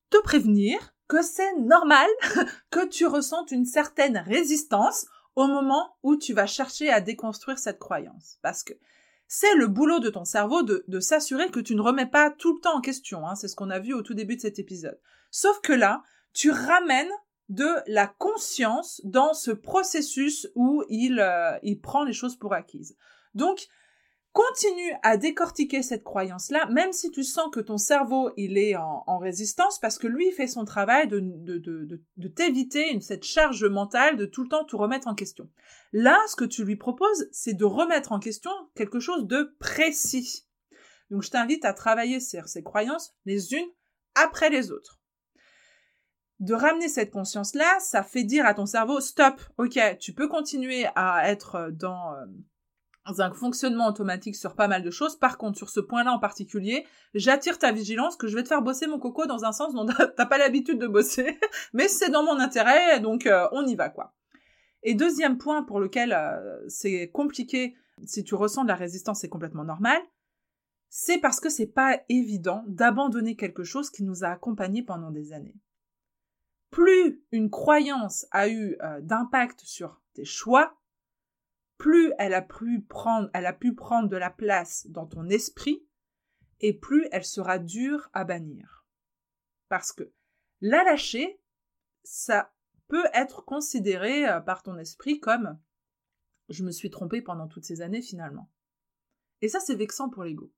te 0.09 0.21
prévenir 0.23 0.95
que 1.07 1.21
c'est 1.21 1.55
normal 1.57 2.07
que 2.69 2.87
tu 2.87 3.05
ressentes 3.05 3.51
une 3.51 3.65
certaine 3.65 4.17
résistance 4.17 5.05
au 5.35 5.47
moment 5.47 5.97
où 6.03 6.15
tu 6.15 6.33
vas 6.33 6.47
chercher 6.47 6.89
à 6.89 7.01
déconstruire 7.01 7.59
cette 7.59 7.79
croyance. 7.79 8.37
Parce 8.41 8.63
que 8.63 8.73
c'est 9.33 9.55
le 9.55 9.67
boulot 9.67 9.99
de 9.99 10.09
ton 10.09 10.25
cerveau 10.25 10.61
de, 10.61 10.99
s'assurer 10.99 11.49
que 11.49 11.61
tu 11.61 11.73
ne 11.73 11.79
remets 11.79 12.05
pas 12.05 12.31
tout 12.31 12.53
le 12.53 12.59
temps 12.59 12.75
en 12.75 12.81
question. 12.81 13.25
Hein. 13.25 13.35
c'est 13.35 13.47
ce 13.47 13.55
qu'on 13.55 13.69
a 13.69 13.79
vu 13.79 13.93
au 13.93 14.01
tout 14.01 14.13
début 14.13 14.35
de 14.35 14.41
cet 14.41 14.59
épisode. 14.59 14.99
Sauf 15.29 15.61
que 15.61 15.71
là, 15.71 16.03
tu 16.33 16.51
ramènes 16.51 17.09
de 17.47 17.69
la 17.87 18.07
conscience 18.07 18.99
dans 19.05 19.33
ce 19.33 19.51
processus 19.51 20.49
où 20.55 20.83
il, 20.89 21.21
euh, 21.21 21.57
il 21.63 21.79
prend 21.79 22.03
les 22.03 22.11
choses 22.11 22.35
pour 22.35 22.53
acquises. 22.53 22.97
Donc, 23.33 23.69
Continue 24.33 24.93
à 25.03 25.17
décortiquer 25.17 25.83
cette 25.83 26.05
croyance-là, 26.05 26.65
même 26.67 26.93
si 26.93 27.11
tu 27.11 27.21
sens 27.21 27.49
que 27.51 27.59
ton 27.59 27.77
cerveau, 27.77 28.31
il 28.37 28.57
est 28.57 28.77
en, 28.77 29.17
résistance, 29.17 29.77
parce 29.79 29.97
que 29.97 30.07
lui 30.07 30.31
fait 30.31 30.47
son 30.47 30.63
travail 30.63 31.09
de, 31.09 31.19
de, 31.19 32.27
t'éviter 32.29 32.97
cette 33.01 33.25
charge 33.25 33.65
mentale 33.65 34.15
de 34.15 34.25
tout 34.25 34.43
le 34.43 34.49
temps 34.49 34.63
te 34.63 34.77
remettre 34.77 35.09
en 35.09 35.15
question. 35.15 35.49
Là, 35.91 36.17
ce 36.27 36.37
que 36.37 36.45
tu 36.45 36.63
lui 36.63 36.77
proposes, 36.77 37.27
c'est 37.33 37.55
de 37.55 37.65
remettre 37.65 38.13
en 38.13 38.19
question 38.19 38.51
quelque 38.73 39.01
chose 39.01 39.27
de 39.27 39.53
précis. 39.59 40.47
Donc, 41.09 41.23
je 41.23 41.29
t'invite 41.29 41.65
à 41.65 41.73
travailler 41.73 42.21
sur 42.21 42.47
ces 42.47 42.63
croyances 42.63 43.13
les 43.25 43.53
unes 43.53 43.69
après 44.15 44.49
les 44.49 44.71
autres. 44.71 45.01
De 46.39 46.53
ramener 46.53 46.87
cette 46.87 47.11
conscience-là, 47.11 47.79
ça 47.81 48.01
fait 48.01 48.23
dire 48.23 48.45
à 48.45 48.53
ton 48.53 48.65
cerveau, 48.65 49.01
stop, 49.01 49.41
ok, 49.57 49.77
tu 49.99 50.13
peux 50.13 50.29
continuer 50.29 50.87
à 50.95 51.29
être 51.29 51.69
dans... 51.73 52.15
Un 53.05 53.31
fonctionnement 53.31 53.87
automatique 53.87 54.35
sur 54.35 54.55
pas 54.55 54.67
mal 54.67 54.83
de 54.83 54.91
choses. 54.91 55.15
Par 55.15 55.37
contre, 55.37 55.57
sur 55.57 55.69
ce 55.69 55.79
point-là 55.79 56.13
en 56.13 56.19
particulier, 56.19 56.85
j'attire 57.15 57.57
ta 57.57 57.71
vigilance 57.71 58.15
que 58.15 58.27
je 58.27 58.35
vais 58.35 58.43
te 58.43 58.47
faire 58.47 58.61
bosser 58.61 58.85
mon 58.85 58.99
coco 58.99 59.25
dans 59.25 59.43
un 59.43 59.51
sens 59.51 59.73
dont 59.73 59.85
t'as 59.85 60.25
pas 60.25 60.37
l'habitude 60.37 60.77
de 60.77 60.87
bosser, 60.87 61.39
mais 61.73 61.87
c'est 61.87 62.09
dans 62.09 62.23
mon 62.23 62.39
intérêt, 62.39 62.99
donc 62.99 63.25
euh, 63.25 63.47
on 63.51 63.65
y 63.65 63.75
va 63.75 63.89
quoi. 63.89 64.13
Et 64.83 64.93
deuxième 64.93 65.37
point 65.37 65.63
pour 65.63 65.79
lequel 65.79 66.13
euh, 66.13 66.59
c'est 66.67 67.09
compliqué, 67.09 67.75
si 68.05 68.23
tu 68.23 68.35
ressens 68.35 68.63
de 68.63 68.67
la 68.67 68.75
résistance, 68.75 69.21
c'est 69.21 69.29
complètement 69.29 69.63
normal, 69.63 69.99
c'est 70.89 71.19
parce 71.19 71.39
que 71.39 71.49
c'est 71.49 71.67
pas 71.67 71.99
évident 72.09 72.63
d'abandonner 72.67 73.35
quelque 73.35 73.63
chose 73.63 73.89
qui 73.89 74.03
nous 74.03 74.23
a 74.23 74.27
accompagnés 74.27 74.83
pendant 74.83 75.09
des 75.09 75.33
années. 75.33 75.55
Plus 76.69 77.23
une 77.31 77.49
croyance 77.49 78.25
a 78.31 78.49
eu 78.49 78.77
euh, 78.81 79.01
d'impact 79.01 79.61
sur 79.61 80.01
tes 80.13 80.25
choix, 80.25 80.75
plus 81.81 82.13
elle 82.19 82.35
a 82.35 82.43
pu 82.43 82.83
prendre, 82.87 83.31
elle 83.33 83.47
a 83.47 83.53
pu 83.53 83.73
prendre 83.73 84.07
de 84.07 84.15
la 84.15 84.29
place 84.29 84.85
dans 84.89 85.07
ton 85.07 85.27
esprit, 85.29 85.83
et 86.59 86.73
plus 86.73 87.07
elle 87.11 87.25
sera 87.25 87.57
dure 87.57 88.07
à 88.13 88.23
bannir. 88.23 88.85
Parce 89.67 89.91
que 89.91 90.13
la 90.59 90.83
lâcher, 90.83 91.41
ça 92.03 92.53
peut 92.87 93.07
être 93.15 93.43
considéré 93.45 94.29
euh, 94.29 94.41
par 94.41 94.61
ton 94.61 94.77
esprit 94.77 95.19
comme 95.19 95.59
je 96.49 96.63
me 96.63 96.69
suis 96.69 96.91
trompé 96.91 97.19
pendant 97.19 97.47
toutes 97.47 97.65
ces 97.65 97.81
années 97.81 98.03
finalement. 98.03 98.51
Et 99.41 99.49
ça, 99.49 99.59
c'est 99.59 99.73
vexant 99.73 100.07
pour 100.07 100.23
l'ego. 100.23 100.53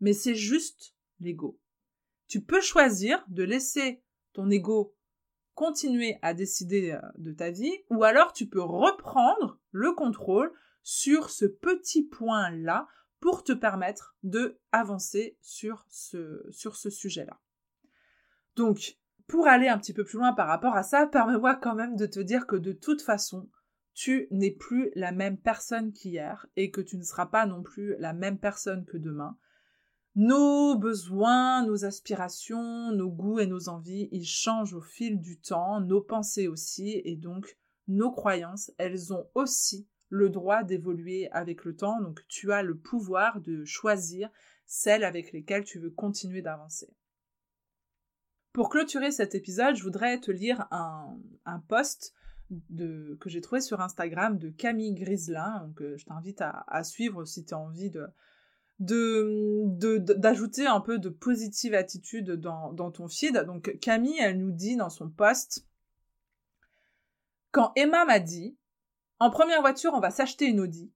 Mais 0.00 0.12
c'est 0.12 0.34
juste 0.34 0.96
l'ego. 1.20 1.60
Tu 2.26 2.42
peux 2.42 2.60
choisir 2.60 3.24
de 3.28 3.44
laisser 3.44 4.02
ton 4.32 4.50
ego 4.50 4.96
continuer 5.58 6.20
à 6.22 6.34
décider 6.34 6.92
euh, 6.92 7.00
de 7.16 7.32
ta 7.32 7.50
vie, 7.50 7.74
ou 7.90 8.04
alors 8.04 8.32
tu 8.32 8.46
peux 8.46 8.62
reprendre 8.62 9.58
le 9.72 9.92
contrôle 9.92 10.52
sur 10.84 11.30
ce 11.30 11.46
petit 11.46 12.04
point-là 12.04 12.86
pour 13.18 13.42
te 13.42 13.50
permettre 13.50 14.14
de 14.22 14.60
avancer 14.70 15.36
sur 15.40 15.84
ce, 15.88 16.46
sur 16.50 16.76
ce 16.76 16.90
sujet-là. 16.90 17.40
Donc, 18.54 18.98
pour 19.26 19.48
aller 19.48 19.66
un 19.66 19.78
petit 19.78 19.92
peu 19.92 20.04
plus 20.04 20.18
loin 20.18 20.32
par 20.32 20.46
rapport 20.46 20.76
à 20.76 20.84
ça, 20.84 21.08
permets-moi 21.08 21.56
quand 21.56 21.74
même 21.74 21.96
de 21.96 22.06
te 22.06 22.20
dire 22.20 22.46
que 22.46 22.54
de 22.54 22.70
toute 22.70 23.02
façon, 23.02 23.50
tu 23.94 24.28
n'es 24.30 24.52
plus 24.52 24.92
la 24.94 25.10
même 25.10 25.38
personne 25.38 25.92
qu'hier 25.92 26.46
et 26.54 26.70
que 26.70 26.80
tu 26.80 26.96
ne 26.96 27.02
seras 27.02 27.26
pas 27.26 27.46
non 27.46 27.64
plus 27.64 27.96
la 27.98 28.12
même 28.12 28.38
personne 28.38 28.84
que 28.84 28.96
demain. 28.96 29.36
Nos 30.14 30.76
besoins, 30.76 31.64
nos 31.64 31.84
aspirations, 31.84 32.92
nos 32.92 33.10
goûts 33.10 33.38
et 33.38 33.46
nos 33.46 33.68
envies, 33.68 34.08
ils 34.10 34.26
changent 34.26 34.74
au 34.74 34.80
fil 34.80 35.20
du 35.20 35.38
temps, 35.38 35.80
nos 35.80 36.00
pensées 36.00 36.48
aussi, 36.48 37.00
et 37.04 37.16
donc 37.16 37.58
nos 37.86 38.10
croyances, 38.10 38.72
elles 38.78 39.12
ont 39.12 39.28
aussi 39.34 39.86
le 40.10 40.30
droit 40.30 40.62
d'évoluer 40.62 41.30
avec 41.30 41.64
le 41.64 41.76
temps, 41.76 42.00
donc 42.00 42.20
tu 42.28 42.52
as 42.52 42.62
le 42.62 42.76
pouvoir 42.76 43.40
de 43.40 43.64
choisir 43.64 44.30
celles 44.66 45.04
avec 45.04 45.32
lesquelles 45.32 45.64
tu 45.64 45.78
veux 45.78 45.90
continuer 45.90 46.42
d'avancer. 46.42 46.88
Pour 48.52 48.70
clôturer 48.70 49.10
cet 49.10 49.34
épisode, 49.34 49.76
je 49.76 49.82
voudrais 49.82 50.18
te 50.18 50.30
lire 50.30 50.66
un, 50.70 51.18
post 51.68 52.14
que 52.50 53.28
j'ai 53.28 53.40
trouvé 53.40 53.60
sur 53.60 53.80
Instagram 53.80 54.38
de 54.38 54.48
Camille 54.48 54.94
Griselin, 54.94 55.66
donc 55.66 55.82
euh, 55.82 55.96
je 55.96 56.06
t'invite 56.06 56.40
à, 56.40 56.82
suivre 56.82 57.24
si 57.24 57.44
tu 57.44 57.54
as 57.54 57.58
envie 57.58 57.90
de, 57.90 58.06
d'ajouter 58.78 60.66
un 60.66 60.80
peu 60.80 60.98
de 60.98 61.08
positive 61.08 61.74
attitude 61.74 62.32
dans, 62.32 62.72
dans 62.72 62.90
ton 62.90 63.08
feed. 63.08 63.36
Donc 63.44 63.76
Camille, 63.80 64.18
elle 64.20 64.38
nous 64.38 64.52
dit 64.52 64.76
dans 64.76 64.90
son 64.90 65.10
post 65.10 65.66
Quand 67.50 67.72
Emma 67.76 68.04
m'a 68.04 68.20
dit 68.20 68.56
En 69.18 69.30
première 69.30 69.60
voiture, 69.60 69.92
on 69.94 70.00
va 70.00 70.10
s'acheter 70.10 70.46
une 70.46 70.60
Audi, 70.60 70.92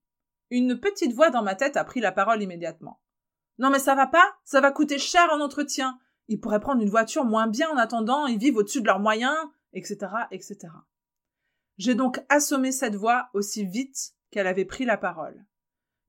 une 0.50 0.78
petite 0.78 1.12
voix 1.12 1.30
dans 1.30 1.42
ma 1.42 1.54
tête 1.54 1.76
a 1.76 1.84
pris 1.84 2.00
la 2.00 2.12
parole 2.12 2.42
immédiatement. 2.42 3.00
Non 3.58 3.70
mais 3.70 3.78
ça 3.78 3.94
va 3.94 4.06
pas 4.06 4.34
Ça 4.44 4.60
va 4.60 4.70
coûter 4.70 4.98
cher 4.98 5.28
en 5.32 5.40
entretien. 5.40 5.98
Ils 6.28 6.40
pourraient 6.40 6.60
prendre 6.60 6.82
une 6.82 6.90
voiture 6.90 7.24
moins 7.24 7.48
bien 7.48 7.68
en 7.70 7.76
attendant, 7.76 8.26
ils 8.26 8.38
vivent 8.38 8.56
au-dessus 8.56 8.80
de 8.80 8.86
leurs 8.86 9.00
moyens, 9.00 9.36
etc., 9.72 10.06
etc. 10.30 10.68
J'ai 11.78 11.94
donc 11.94 12.20
assommé 12.28 12.70
cette 12.70 12.94
voix 12.94 13.28
aussi 13.34 13.64
vite 13.64 14.14
qu'elle 14.30 14.46
avait 14.46 14.64
pris 14.64 14.84
la 14.84 14.96
parole 14.96 15.44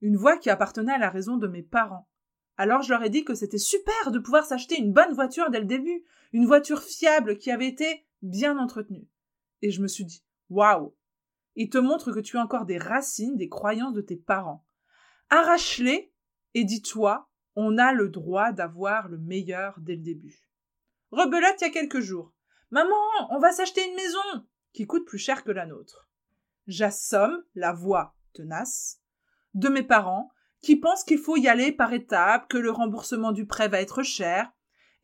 une 0.04 0.18
voix 0.18 0.36
qui 0.36 0.50
appartenait 0.50 0.92
à 0.92 0.98
la 0.98 1.08
raison 1.08 1.38
de 1.38 1.48
mes 1.48 1.62
parents. 1.62 2.06
Alors 2.58 2.82
je 2.82 2.92
leur 2.92 3.02
ai 3.02 3.08
dit 3.08 3.24
que 3.24 3.34
c'était 3.34 3.56
super 3.56 4.10
de 4.10 4.18
pouvoir 4.18 4.44
s'acheter 4.44 4.78
une 4.78 4.92
bonne 4.92 5.14
voiture 5.14 5.48
dès 5.48 5.60
le 5.60 5.64
début, 5.64 6.04
une 6.34 6.44
voiture 6.44 6.82
fiable 6.82 7.38
qui 7.38 7.50
avait 7.50 7.68
été 7.68 8.06
bien 8.20 8.58
entretenue. 8.58 9.08
Et 9.62 9.70
je 9.70 9.80
me 9.80 9.88
suis 9.88 10.04
dit, 10.04 10.22
waouh, 10.50 10.94
il 11.56 11.70
te 11.70 11.78
montre 11.78 12.12
que 12.12 12.20
tu 12.20 12.36
as 12.36 12.42
encore 12.42 12.66
des 12.66 12.76
racines, 12.76 13.38
des 13.38 13.48
croyances 13.48 13.94
de 13.94 14.02
tes 14.02 14.18
parents. 14.18 14.66
Arrache-les 15.30 16.12
et 16.52 16.64
dis-toi, 16.64 17.30
on 17.56 17.78
a 17.78 17.94
le 17.94 18.10
droit 18.10 18.52
d'avoir 18.52 19.08
le 19.08 19.16
meilleur 19.16 19.80
dès 19.80 19.96
le 19.96 20.02
début. 20.02 20.50
Rebelote 21.12 21.62
il 21.62 21.64
y 21.64 21.68
a 21.68 21.70
quelques 21.70 22.00
jours. 22.00 22.34
Maman, 22.70 22.94
on 23.30 23.38
va 23.38 23.52
s'acheter 23.52 23.80
une 23.88 23.96
maison 23.96 24.46
qui 24.74 24.86
coûte 24.86 25.06
plus 25.06 25.18
cher 25.18 25.44
que 25.44 25.50
la 25.50 25.64
nôtre. 25.64 26.10
J'assomme 26.66 27.42
la 27.54 27.72
voix 27.72 28.14
tenace 28.34 29.00
de 29.54 29.68
mes 29.68 29.82
parents 29.82 30.30
qui 30.60 30.76
pensent 30.76 31.04
qu'il 31.04 31.18
faut 31.18 31.36
y 31.36 31.46
aller 31.46 31.72
par 31.72 31.92
étapes, 31.92 32.48
que 32.48 32.56
le 32.56 32.70
remboursement 32.70 33.32
du 33.32 33.46
prêt 33.46 33.68
va 33.68 33.80
être 33.80 34.02
cher, 34.02 34.50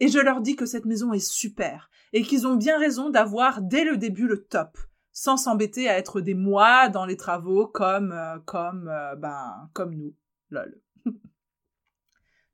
et 0.01 0.09
je 0.09 0.19
leur 0.19 0.41
dis 0.41 0.57
que 0.57 0.65
cette 0.65 0.87
maison 0.87 1.13
est 1.13 1.19
super, 1.19 1.91
et 2.13 2.23
qu'ils 2.23 2.47
ont 2.47 2.57
bien 2.57 2.79
raison 2.79 3.11
d'avoir 3.11 3.61
dès 3.61 3.85
le 3.85 3.99
début 3.99 4.27
le 4.27 4.43
top, 4.43 4.79
sans 5.13 5.37
s'embêter 5.37 5.89
à 5.89 5.99
être 5.99 6.23
des 6.23 6.35
mois 6.35 6.89
dans 6.89 7.05
les 7.05 7.17
travaux 7.17 7.67
comme, 7.67 8.13
euh, 8.13 8.39
comme, 8.47 8.89
euh, 8.89 9.15
ben, 9.17 9.69
comme 9.75 9.95
nous. 9.95 10.15
Lol. 10.49 10.81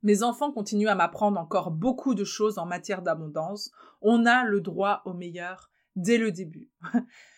Mes 0.03 0.21
enfants 0.21 0.51
continuent 0.51 0.89
à 0.89 0.95
m'apprendre 0.95 1.39
encore 1.39 1.71
beaucoup 1.71 2.13
de 2.13 2.25
choses 2.25 2.57
en 2.57 2.65
matière 2.65 3.01
d'abondance. 3.01 3.71
On 4.01 4.25
a 4.25 4.43
le 4.43 4.59
droit 4.59 5.01
au 5.05 5.13
meilleur 5.13 5.71
dès 5.95 6.17
le 6.17 6.31
début. 6.31 6.69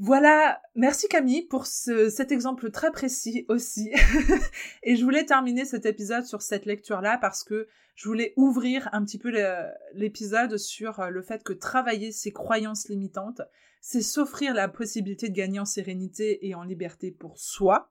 Voilà, 0.00 0.62
merci 0.76 1.08
Camille 1.08 1.42
pour 1.42 1.66
cet 1.66 2.30
exemple 2.30 2.70
très 2.70 2.92
précis 2.92 3.44
aussi. 3.48 3.90
et 4.84 4.94
je 4.94 5.02
voulais 5.02 5.24
terminer 5.24 5.64
cet 5.64 5.86
épisode 5.86 6.24
sur 6.24 6.40
cette 6.40 6.66
lecture-là 6.66 7.18
parce 7.18 7.42
que 7.42 7.66
je 7.96 8.08
voulais 8.08 8.32
ouvrir 8.36 8.88
un 8.92 9.04
petit 9.04 9.18
peu 9.18 9.32
l'épisode 9.94 10.56
sur 10.56 11.02
le 11.10 11.20
fait 11.20 11.42
que 11.42 11.52
travailler 11.52 12.12
ses 12.12 12.30
croyances 12.30 12.88
limitantes, 12.88 13.42
c'est 13.80 14.02
s'offrir 14.02 14.54
la 14.54 14.68
possibilité 14.68 15.30
de 15.30 15.34
gagner 15.34 15.58
en 15.58 15.64
sérénité 15.64 16.46
et 16.46 16.54
en 16.54 16.62
liberté 16.62 17.10
pour 17.10 17.36
soi, 17.36 17.90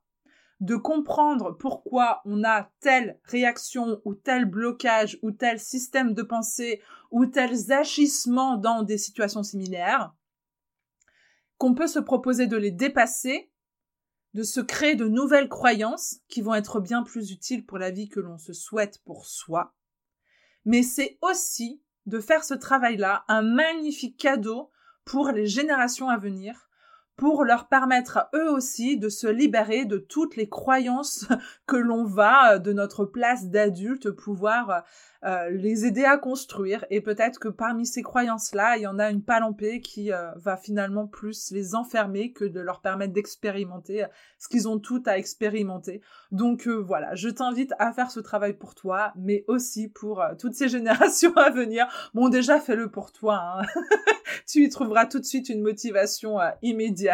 de 0.62 0.78
comprendre 0.78 1.58
pourquoi 1.58 2.22
on 2.24 2.46
a 2.46 2.72
telle 2.80 3.20
réaction 3.26 4.02
ou 4.06 4.16
tel 4.16 4.46
blocage 4.46 5.20
ou 5.24 5.32
tel 5.32 5.60
système 5.60 6.14
de 6.14 6.24
pensée 6.24 6.82
ou 7.12 7.26
tels 7.26 7.74
agissements 7.74 8.56
dans 8.56 8.84
des 8.84 8.98
situations 8.98 9.44
similaires, 9.44 10.14
qu'on 11.58 11.74
peut 11.74 11.88
se 11.88 12.00
proposer 12.00 12.48
de 12.48 12.58
les 12.58 12.72
dépasser, 12.72 13.52
de 14.34 14.44
se 14.44 14.60
créer 14.60 14.96
de 14.96 15.08
nouvelles 15.08 15.50
croyances 15.50 16.18
qui 16.28 16.42
vont 16.42 16.54
être 16.54 16.80
bien 16.80 17.04
plus 17.04 17.32
utiles 17.32 17.66
pour 17.66 17.78
la 17.78 17.92
vie 17.92 18.10
que 18.10 18.20
l'on 18.20 18.38
se 18.38 18.54
souhaite 18.54 19.02
pour 19.04 19.26
soi. 19.26 19.76
Mais 20.66 20.84
c'est 20.84 21.18
aussi 21.22 21.82
de 22.06 22.20
faire 22.20 22.44
ce 22.44 22.54
travail-là 22.54 23.26
un 23.28 23.42
magnifique 23.42 24.18
cadeau 24.18 24.72
pour 25.06 25.30
les 25.30 25.48
générations 25.48 26.10
à 26.10 26.18
venir 26.18 26.67
pour 27.18 27.44
leur 27.44 27.68
permettre 27.68 28.30
eux 28.36 28.50
aussi 28.50 28.96
de 28.96 29.10
se 29.10 29.26
libérer 29.26 29.86
de 29.86 29.98
toutes 29.98 30.36
les 30.36 30.48
croyances 30.48 31.26
que 31.66 31.76
l'on 31.76 32.06
va 32.06 32.54
euh, 32.54 32.60
de 32.60 32.72
notre 32.72 33.06
place 33.06 33.48
d'adulte 33.48 34.12
pouvoir 34.12 34.84
euh, 35.26 35.50
les 35.50 35.88
aider 35.88 36.06
à 36.06 36.20
construire 36.20 36.86
et 36.92 37.02
peut-être 37.02 37.40
que 37.40 37.48
parmi 37.48 37.88
ces 37.88 38.04
croyances-là, 38.04 38.78
il 38.78 38.84
y 38.84 38.88
en 38.88 39.00
a 39.00 39.10
une 39.10 39.24
palampée 39.24 39.82
qui 39.82 40.14
euh, 40.14 40.30
va 40.36 40.58
finalement 40.58 41.08
plus 41.08 41.50
les 41.52 41.74
enfermer 41.74 42.32
que 42.32 42.46
de 42.46 42.60
leur 42.60 42.82
permettre 42.82 43.14
d'expérimenter 43.14 44.06
ce 44.38 44.48
qu'ils 44.48 44.68
ont 44.68 44.78
tout 44.78 45.02
à 45.08 45.18
expérimenter. 45.18 46.02
Donc 46.32 46.68
voilà, 46.68 47.16
je 47.16 47.30
t'invite 47.30 47.74
à 47.80 47.92
faire 47.94 48.12
ce 48.12 48.20
travail 48.20 48.54
pour 48.54 48.76
toi, 48.76 49.12
mais 49.16 49.44
aussi 49.48 49.88
pour 49.88 50.24
toutes 50.38 50.54
ces 50.54 50.70
générations 50.70 51.36
à 51.36 51.50
venir. 51.50 51.88
Bon, 52.14 52.30
déjà 52.30 52.60
fais-le 52.60 52.92
pour 52.92 53.12
toi. 53.12 53.42
Hein. 53.42 53.66
tu 54.48 54.64
y 54.64 54.70
trouveras 54.70 55.08
tout 55.08 55.20
de 55.20 55.26
suite 55.26 55.50
une 55.50 55.62
motivation 55.62 56.38
immédiate 56.62 57.07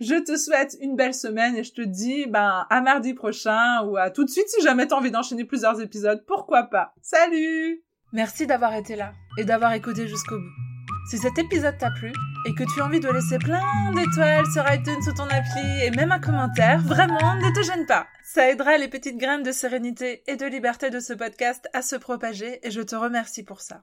je 0.00 0.14
te 0.22 0.36
souhaite 0.36 0.76
une 0.80 0.96
belle 0.96 1.14
semaine 1.14 1.56
et 1.56 1.64
je 1.64 1.72
te 1.72 1.82
dis 1.82 2.26
ben 2.26 2.66
à 2.70 2.80
mardi 2.80 3.14
prochain 3.14 3.82
ou 3.84 3.96
à 3.96 4.10
tout 4.10 4.24
de 4.24 4.30
suite 4.30 4.48
si 4.48 4.62
jamais 4.62 4.86
t'as 4.86 4.96
envie 4.96 5.10
d'enchaîner 5.10 5.44
plusieurs 5.44 5.80
épisodes, 5.80 6.24
pourquoi 6.26 6.64
pas. 6.64 6.92
Salut 7.02 7.82
Merci 8.12 8.46
d'avoir 8.46 8.74
été 8.74 8.96
là 8.96 9.12
et 9.38 9.44
d'avoir 9.44 9.72
écouté 9.72 10.06
jusqu'au 10.06 10.38
bout. 10.38 10.76
Si 11.10 11.18
cet 11.18 11.38
épisode 11.38 11.78
t'a 11.78 11.90
plu 11.90 12.12
et 12.46 12.54
que 12.54 12.64
tu 12.64 12.80
as 12.80 12.84
envie 12.84 12.98
de 12.98 13.08
laisser 13.08 13.38
plein 13.38 13.92
d'étoiles 13.94 14.46
sur 14.52 14.64
iTunes 14.72 15.02
sous 15.02 15.12
ton 15.12 15.24
appli 15.24 15.84
et 15.84 15.90
même 15.90 16.10
un 16.10 16.18
commentaire, 16.18 16.80
vraiment 16.80 17.36
ne 17.36 17.54
te 17.54 17.62
gêne 17.62 17.86
pas. 17.86 18.06
Ça 18.24 18.50
aidera 18.50 18.76
les 18.76 18.88
petites 18.88 19.16
graines 19.16 19.44
de 19.44 19.52
sérénité 19.52 20.24
et 20.26 20.36
de 20.36 20.46
liberté 20.46 20.90
de 20.90 20.98
ce 20.98 21.12
podcast 21.12 21.68
à 21.72 21.82
se 21.82 21.94
propager 21.94 22.58
et 22.66 22.72
je 22.72 22.80
te 22.80 22.96
remercie 22.96 23.44
pour 23.44 23.60
ça. 23.60 23.82